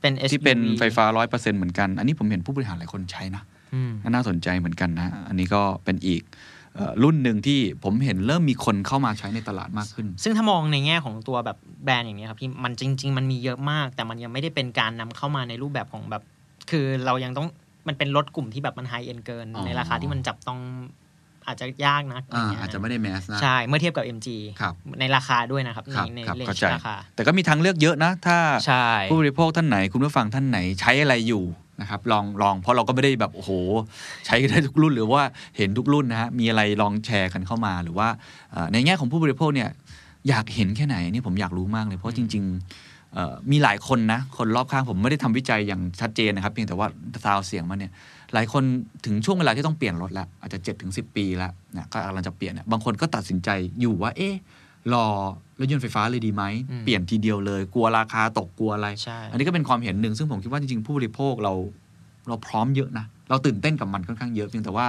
[0.00, 3.42] เป็นที่เป็น SUV ไฟฟ้า100%เหมือนกัน อันนี้ผมเห็นผู้บริหารหลายคนใช้นะ
[3.74, 6.57] อืมน่าสนใจเหมือนกันนะ อันนี้ก็เป็นอีกเอ่อ
[7.02, 16.22] รุ่นหนึ่งที่ผมเห็นเริ่มมีคนเข้ามาใช้ในตลาดมากขึ้น ซึ่งถ้ามองในแง่ของตัวแบบแบรนด์อย่างนี้ครับพี่มันจริง ๆ มันมีเยอะมาก แต่มันยังไม่ได้เป็นการนำเข้ามาในรูปแบบของแบบ
[16.70, 17.46] คือเรายังต้อง
[17.88, 20.60] มันเป็นรถกลุ่มที่แบบมัน high-end เกินอ๋อในราคาที่มันจับต้อง
[21.46, 24.28] อาจจะยากนักอ่าย่งเงี้ยอาจจะไม่ได้แมสนะ ใช่ เมื่อเทียบกับ MG
[24.60, 31.44] ครับในราคาด้วยนะครับ ในครับในครับเลนเข้าใจส์ราคา แต่ก็มีทางเลือกเยอะนะ ถ้าใช่ผู้บริโภคท่านไหนคุณผู้ฟังท่านไหนใช้อะไรอยู่
[31.80, 33.50] นะครับลองลองเพราะเราก็ไม่ได้แบบโอ้โห
[34.26, 35.24] ใช้ได้ทุกรุ่นหรือว่า
[35.56, 38.08] เห็นทุกรุ่นนะฮะมีอะไรลองแชร์กันเข้ามา หรือว่า
[38.72, 39.70] ในแง่ของผู้บริโภคเนี่ย
[40.28, 42.44] อยากเห็นแค่ไหนนี่ผมอยากรู้มากเลย เพราะจริง
[42.94, 46.88] ๆ มีหลายคนนะ คนรอบข้างผมไม่ได้ทำวิจัยอย่างชัดเจนนะครับ เพียงแต่ว่า
[47.24, 47.92] ซาวเสียงมาเนี่ย
[48.34, 48.62] หลายคน
[49.04, 54.34] ถึงช่วงเวลาที่ต้องเปลี่ยนรถแล้ว อาจจะ7จ็ถึงสิปีแล้วนะก็กำลังจะเปลี่ยนเนี่ยบางคนก็ตัดสินใจอยู่ว่าเอ๊ะ
[54.92, 55.06] รอ
[55.58, 61.54] รถยนต์ไฟฟ้าเลยดีไหมอืมเปลี่ยนทีเดียวเลย กลัวราคาตกกลัวอะไรใช่อันนี้ก็เป็นความเห็นหนึ่ง ซึ่งผมคิดว่าจริงๆ ผู้บริโภคเรา
[62.28, 64.86] เราพร้อมเยอะนะ เราตื่นเต้นกับมันค่อนข้างเยอะเพียงแต่ว่า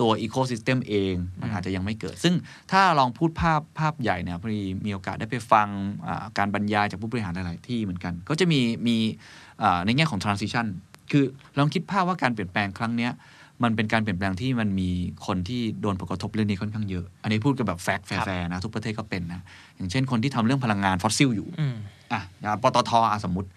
[0.00, 2.34] ตัวอีโค y ิสเต็มเองมันอาจจะยังไม่เกิด ซึ่ง
[2.72, 5.68] ถ้าลองพูดภาพภาพใหญ่เนี่ยพอดีมีโอกาสได้ไปฟัง
[6.06, 8.96] อ่าการบรรยายจากผู้บริหารหลายๆที่เหมือนกัน ก็จะมีมี
[9.62, 10.66] อ่าในแง่ของ transition
[11.10, 11.24] คือ
[11.58, 13.12] ลองคิดภาพว่าการเปลี่ยนแปลงครั้งเนี้ย
[13.62, 14.90] มันเป็นการเปลี่ยนแปลงที่มันมี
[15.26, 19.40] คนที่โดนผลกระทบเรื่องนี้ค่อนข้างเยอะ อันนี้พูดกันแบบ fact fair ๆนะทุกประเทศก็เป็นนะ
[19.76, 21.76] อย่างเช่นคนที่ทำเรื่องพลังงานฟอสซิลอยู่อืม
[22.12, 23.50] อะอย่างปตทอะสมมติ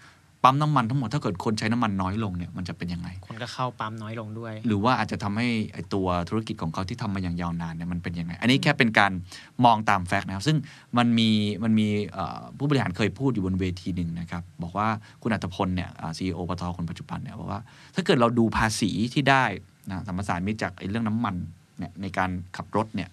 [0.44, 9.12] ปั๊มน้ำมันทั้งหมดถ้าเกิดคนใช้น้ำมันน้อยลงเนี่ยมันจะเป็นยังไง คนก็เข้าปั๊มน้อยลงด้วย หรือว่าอาจจะทำให้ไอ้ตัวธุรกิจของเขาที่ทำมาอย่างยาวนานเนี่ยมันเป็นยังไง อันนี้แค่เป็นการ
[9.64, 10.56] มองตาม fact นะครับ ซึ่ง
[10.98, 11.28] มันมี
[11.62, 14.88] มันมีเอ่อผู้บริหารเคยพูดอยู่บนเวทีหนึ่งนะครับ บอกว่า
[15.22, 17.60] คุณอัตพลเนี่ยซีอีโอปตทคนปัจจุบันเนี่ยบอกว่า
[17.94, 19.44] ถ้าเกิดเราดูภาษีที่ได้
[19.90, 21.34] นะสัมปทานมิตรจากไอ้เรื่องน้ำมัน
[21.78, 23.08] เนี่ยในการขับรถเนี่ย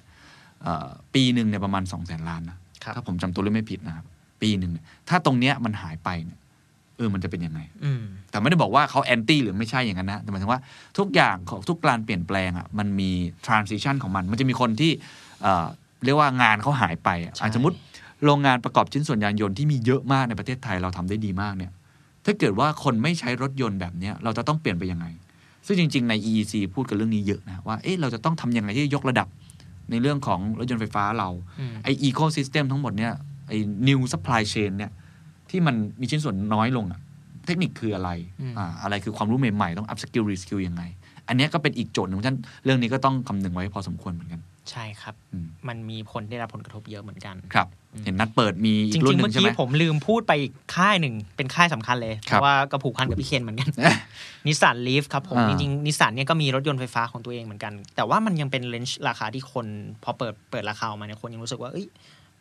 [0.63, 4.05] เอ่อปีหนึ่งเนี่ยประมาณ2องแสนล้านนะครับถ้าผมจำตัวเลขไม่ผิดนะครับ
[4.41, 6.39] ปีหนึ่งเนี่ยถ้าตรงเนี้ยมันหายไปเนี่ย
[6.97, 10.61] เออมันจะเป็นยังไงอืมแต่ไม่ได้บอกว่าเขาแอนตี้หรือไม่ใช่อย่างนั้นนะ แต่หมายถึงว่า
[10.97, 13.11] ทุกอย่างของทุกการเปลี่ยนแปลงอะมันมี
[13.45, 14.91] transition ของมัน มันจะมีคนที่
[15.41, 15.65] เอ่อ
[16.05, 17.77] เรียกว่างานเขาหายไปอะใช่อะสมมติ
[18.25, 21.71] โรงงานประกอบชิ้นส่วนยานยนต์ที่มีเยอะมากในประเทศไทยเราทำได้ดีมากเนี่ย
[22.25, 25.05] ถ้าเกิดว่าคนไม่ใช้รถยนต์แบบเนี้ยเราจะต้องเปลี่ยนไปยังไง
[25.69, 29.27] ซึ่งจริง ๆ ใน EEC พูดกันเรื่องนี้เยอะนะ ว่า เอ๊ะ เราจะต้องทำยังไงที่จะยกระดับ
[29.91, 31.29] ในเรื่องของรถยนต์ไฟฟ้าเรา
[31.59, 33.13] อืมไอ ecosystem ทั้งหมดเนี่ย
[33.47, 33.53] ไอ
[33.87, 34.91] new supply chain เนี่ย
[35.49, 36.99] ที่มันมีชิ้นส่วนน้อยลงอะ
[37.45, 38.09] เทคนิคคืออะไร
[38.41, 40.83] อืมอ่าอะไรคือความรู้ใหม่ ๆ ต้อง up skill re skill ยังไง
[41.27, 47.67] อันเนี้ยก็เป็นอีกโจทย์หนึ่งของท่านเรื่องนี้ก็ต้องคำนึงไว้พอสมควรเหมือนกัน ใช่ครับอืมมันมีคนได้รับผลกระทบเยอะเหมือนกัน ครับ
[48.03, 53.69] เห็นนัดเปิดมีจอีกรุ่รินงหๆนึ่เมื่งอใช่ไหกี้มผมลืมพูดไปอีกค่ายหนึ่งเป็นค่ายสำคัญเลย เพครับราะว่าก็ผูกพันกับพี่เคนเหมือนกัน
[54.47, 59.67] นิสสันลีฟครับผมอ่าจริงๆนิสสันเนี่ยก็มีรถยนต์ไฟฟ้าของตัวเองเหมือนกัน แต่ว่ามันยังเป็นเลนส์ราคาที่คน
[60.03, 61.87] พอเปิดเปิดราคาออกมาเนี่ยคนยังรู้สึกว่าเอ้ย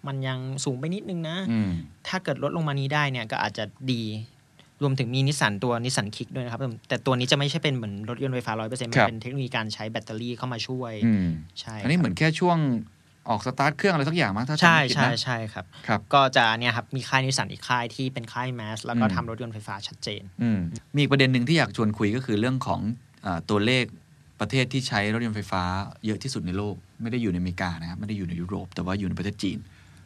[0.07, 1.71] มันยังสูงไปนิดนึงนะอืม
[2.09, 4.03] ถ้าเกิดลดลงมานี้ได้เนี่ยก็อาจจะดี
[4.83, 11.29] รวมถึงมีนิสสันตัวนิสสันคิกส์ด้วยนะครับ แต่ตัวนี้จะไม่ใช่เป็นเหมือนรถยนต์ไฟฟ้าร้อยเปอร์เซ็นต์ครับ มันเป็นเทคโนโลยีการใช้แบตเตอรี่เข้ามาช่วยอืม
[11.61, 12.59] ใช่อันนี้ครับเหมือนแค่ช่วง
[13.31, 20.61] ออกสตาร์ทเครื่องอะไรสักอย่างมั้งถ้าจำใช่ไม่ผิดใช่นะใช่ครับครับก็จะเนี่ยครับมีค่ายนิสสันอีกค่ายที่เป็นค่ายแมสแล้วก็อืมทำรถยนต์ไฟฟ้าชัดเจนอืม
[20.95, 22.81] มีอีกประเด็นหนึ่งที่อยากชวนคุยก็คือเรื่องของ
[23.27, 23.85] อาตัวเลข
[24.41, 25.63] ประเทศที่ใช้รถยนต์ไฟฟ้า
[26.07, 29.59] เยอะที่สุดในโลก ไม่ได้อยู่ในอเมริกานะครับไม่ได้อยู่ในยุโรป แต่ว่าอยู่ในประเทศจีน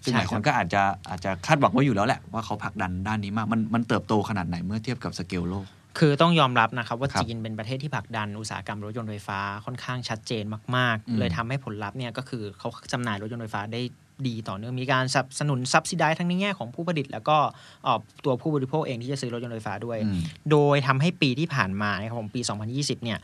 [0.05, 5.67] ซึ่งใช่หลายคนครับก็อาจจะอาจจะคาดหวังไว้อยู่แล้วแหละว่าเขาผลักดันด้านนี้มากมันมันเติบโตขนาดไหนเมื่อเทียบกับสเกลโลก
[5.99, 10.45] คือต้องยอมรับนะครับว่าครับจีนเป็นประเทศที่ผลักดันอุตสาหกรรมรถยนต์ไฟฟ้าค่อนข้างชัดเจน
[10.77, 13.81] มากอืมๆเลยทำให้ผลลัพธ์เนี่ยก็คือเขาจำหน่ายรถยนต์ไฟฟ้าได้
[14.27, 17.37] ดีต่อเนื่องมีการสนับสนุน subsidize ทั้งในแง่ของผู้ผลิต แล้วก็
[17.85, 20.21] เอ่อตัวผู้บริโภคเองที่จะซื้อรถยนต์ไฟฟ้าด้วยอืม
[20.51, 22.40] โดยทำให้ปีที่ผ่านมานะครับผมปี
[22.73, 23.19] 2020 เนี่ย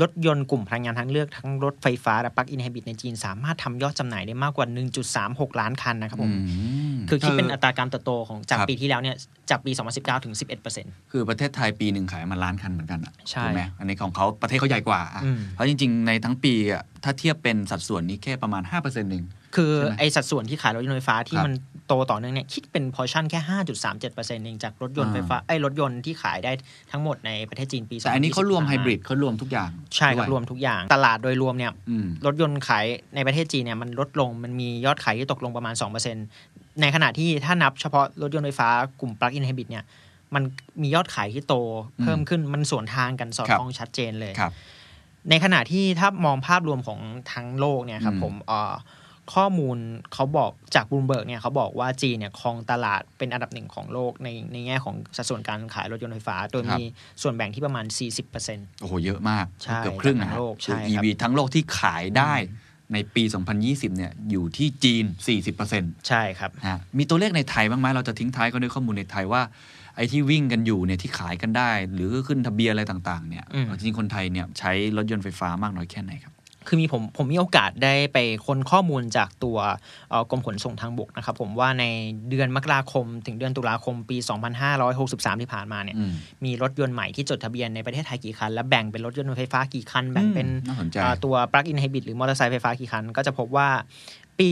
[0.00, 4.66] รถยนต์กลุ่มพลังงานทางเลือกทั้งรถไฟฟ้าและ plug-in hybrid ในจีน สามารถทำยอดจำหน่ายได้มากกว่า
[5.12, 6.32] 1.36 ล้านคันนะครับผม
[6.96, 9.16] มคือคิดเป็นอัตราการเติบโตของจากครับปีที่แล้วเนี่ย
[9.50, 10.34] จากปี 2019 ถึง
[10.72, 19.24] 11%คือประเทศไทยปีหนึ่งขายมาล้านคันเหมือนกันอะใช่ถูกไหมอันนี้ของเขาประเทศเขาใหญ่กว่าอะอืมเพราะจริง ๆ ในทั้งปีอะถ้าเทียบเป็นสัดส่วนนี้แค่ประมาณ5%เอง
[19.56, 21.54] คือใช่ไหมไอสัดส่วนที่ขายรถยนต์ไฟฟ้าที่ครับมัน
[21.86, 23.40] โตต่อเนื่องเนี่ยคิดเป็นพอชั่นแค่
[23.88, 26.52] 5.37%เองจากรถยนต์อ่าไฟฟ้าไอยรถยนต์ที่ขายได้
[26.90, 32.84] ทั้งหมดในประเทศจีนปีแต่อันนี้เขารวม2020ไฮบริดเขารวมทุกอย่าง ใช่ครับด้วยรวมทุกอย่าง ตลาดโดยรวมเนี่ยอืมรถยนต์ขาย
[33.14, 35.74] ในประเทศจีนเนี่ยมันลดลงมันมียอดขายที่ตกลงประมาณ
[36.26, 38.68] 2%ในขณะที่ถ้านับเฉพาะรถยนต์ไฟฟ้า
[39.00, 39.84] กลุ่ม plug-in hybrid เนี่ย
[40.34, 40.42] มัน
[40.82, 41.54] มียอดขายที่โต
[42.02, 44.52] เพิ่มขึ้นมันสวนทางกันครับ สอดคล้องชัดเจนเลยครับ
[45.30, 47.00] ในขณะที่ถ้ามองภาพรวมของ
[47.32, 48.74] ทั้งโลกเนี่ยครับอืมผมเอ่อ
[49.34, 49.78] ข้อมูล
[50.14, 56.82] เขาบอกจากบลูมเบิร์กเนี่ยเขาบอกว่าจีนเนี่ยครองตลาดเป็นอันดับหนึ่งของโลกในในแง่ของสัดส่วนการขายรถยนต์ไฟฟ้า โดยมี
[57.22, 57.84] ส่วนแบ่งที่ประมาณ
[58.32, 62.34] 40%โอ้โห เยอะมากใช่เกือบครึ่งนะทั้งโลกคือใช่ครับ EV ทั้งโลกที่ขายได้
[62.92, 63.22] ในปี
[63.60, 65.04] 2020 เนี่ย อยู่ที่จีน
[65.42, 69.42] 40%นะใช่ครับฮะมีตัวเลขในไทยบ้างไหมเราจะทิ้งท้ายกันด้วยข้อมูลในไทยว่า
[69.96, 76.32] ไอ้ที่วิ่งกันอยู่เนี่ยที่ขายกันได้ หรือขึ้นทะเบียนอะไรต่าง ๆ เนี่ยอืมจริงๆคนไทยเนี่ยใช้รถยนต์ไฟฟ้ามากน้อยแค่ไหนครับ
[76.68, 79.58] คือมีผมผมมีโอกาสได้ไปค้นข้อมูลจากตัว
[80.10, 81.84] เอ่อกรมขนส่งทางบกนะครับผมว่าใน
[82.30, 84.16] เดือนมกราคม ถึงเดือนตุลาคมปี
[84.78, 86.12] 2563 ที่ผ่านมาเนี่ยอืม
[86.44, 93.68] มีรถยนต์ใหม่ที่จดทะเบียนในประเทศไทยกี่คัน และแบ่งเป็นรถยนต์ไฟฟ้ากี่คัน แบ่งเป็นน่าสนใจอ่าตัว plug-in hybrid หรือมอเตอร์ไซค์ไฟฟ้ากี่คัน ก็จะพบว่า
[94.40, 94.50] ปี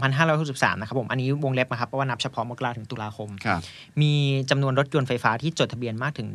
[0.00, 3.60] 2563 นะครับผมอันนี้วงเล็บนะครับเพราะว่านับเฉพาะมกราถึงตุลาคมครับ
[4.02, 4.12] มี
[4.50, 6.28] จำนวนรถยนต์ไฟฟ้าที่จดทะเบียนมากถึง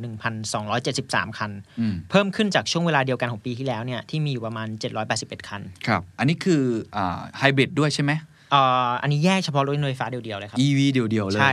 [0.65, 4.67] 1,273 คันอืมเพิ่มขึ้นจากช่วงเวลาเดียวกันของปีที่แล้วเนี่ยที่มีอยู่ประมาณ
[5.07, 6.61] 781 คันครับอันนี้คือ
[6.95, 8.11] อ่าไฮบริดด้วยใช่ไหม
[8.51, 11.51] เอ่ออันนี้แยกเฉพาะรถยนต์ไฟฟ้าเดียวๆเลยครับ EV เดียวๆเลยใช่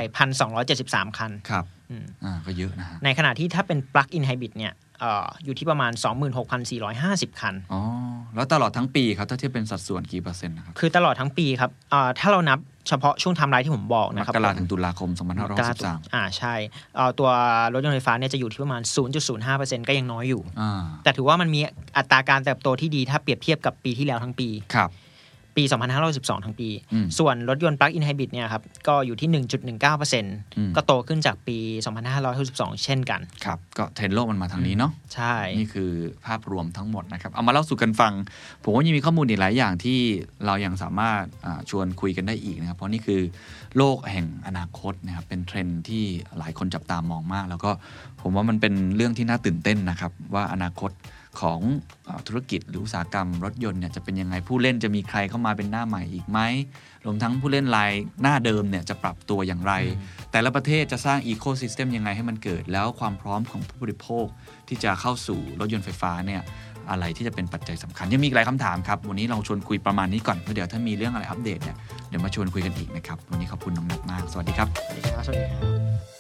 [0.59, 5.93] 1,273คันครับอืมอ่าก็เยอะนะฮะในขณะที่ถ้าเป็น plug-in hybrid เนี่ยเอ่ออยู่ที่ประมาณ
[6.67, 7.81] 26,450 คัน อ๋อ
[8.37, 16.55] แล้วตลอดทั้งปีครับ ถ้าเทียบเป็นสัดส่วนกี่เปอร์เซ็นต์นะครับ คือตลอดทั้งปีครับเอ่อถ้าเรานับเฉพาะช่วงไทม์ไลน์ที่ผมบอกนะครับผม มกราถึงตุลาคมมกราคม 2563อ่าใช่
[16.97, 17.31] เอ่อตัว
[17.73, 18.83] รถยนต์ไฟฟ้าเนี่ยจะอยู่ที่ประมาณ
[19.35, 21.61] 0.05%ก็ยังน้อยอยู่อ่าแต่ถือว่ามันมี
[21.97, 24.91] อัตราการเติบโตที่ดีถ้าเปรียบเทียบกับปีที่แล้วทั้งปี ครับ
[25.57, 25.63] ปี
[26.05, 29.45] 2512 ทั้งปีอืมส่วนรถยนต์ปลั๊กอินไฮบริดเนี่ยครับก็อยู่ที่
[29.93, 31.59] 1.19%ก็โตขึ้นจากปี
[32.21, 35.91] 2562 เช่นกัน ครับ ก็เทรนด์โลกมันมาทางนี้เนาะใช่ นี่คือ
[36.27, 38.13] ภาพรวมทั้งหมดนะครับ เอามาเล่าสู่กันฟัง
[38.65, 39.99] ผมว่ายังมีข้อมูลอีกหลายอย่างที่
[40.47, 43.21] เรายังสามารถอ่าชวนคุยกันได้อีกนะครับ เพราะนี่คือ
[43.77, 46.05] โลกแห่งอนาคตนะครับเป็นเทรนด์ที่
[46.39, 47.71] หลายคนจับตามองมาก แล้วก็
[48.21, 50.91] ผมว่ามันเป็นเรื่องที่น่าตื่นเต้นนะครับว่าอนาคต
[51.41, 51.61] ของ
[52.09, 56.39] อธุรกิจหรืออุตสาหกรรมรถยนต์เนี่ยจะเป็นยังไงผู้เล่นจะมีใครเข้ามาเป็นหน้าใหม่อีกไหม
[57.05, 59.73] รวมทั้งผู้เล่นรายหน้าเดิมเนี่ยจะปรับตัวอย่างไร
[60.33, 64.27] แต่ละประเทศจะสร้างอีโค y ิสเต็มยังไงให้มันเกิด แล้วความพร้อมของผู้บริโภค
[64.69, 66.43] ที่จะเข้าสู่รถยนต์ไฟฟ้าเนี่ย
[66.91, 71.77] อะไรที่จะเป็นปัจจัยสำคัญ ยังมีอีกหลายคำถามครับ วันนี้เราชวนคุยประมาณนี้ก่อนเพราะเดี๋ยวถ้ามีเรื่องอะไรอัปเดตเนี่ย
[72.09, 75.61] เดี๋ยวมาชวนคุยกันอีกนะครับ วันนี้ขอบคุณน้องนัทมาก สวัสดีครับ สวัสดีครับสวัสดีครั
[76.15, 76.18] บ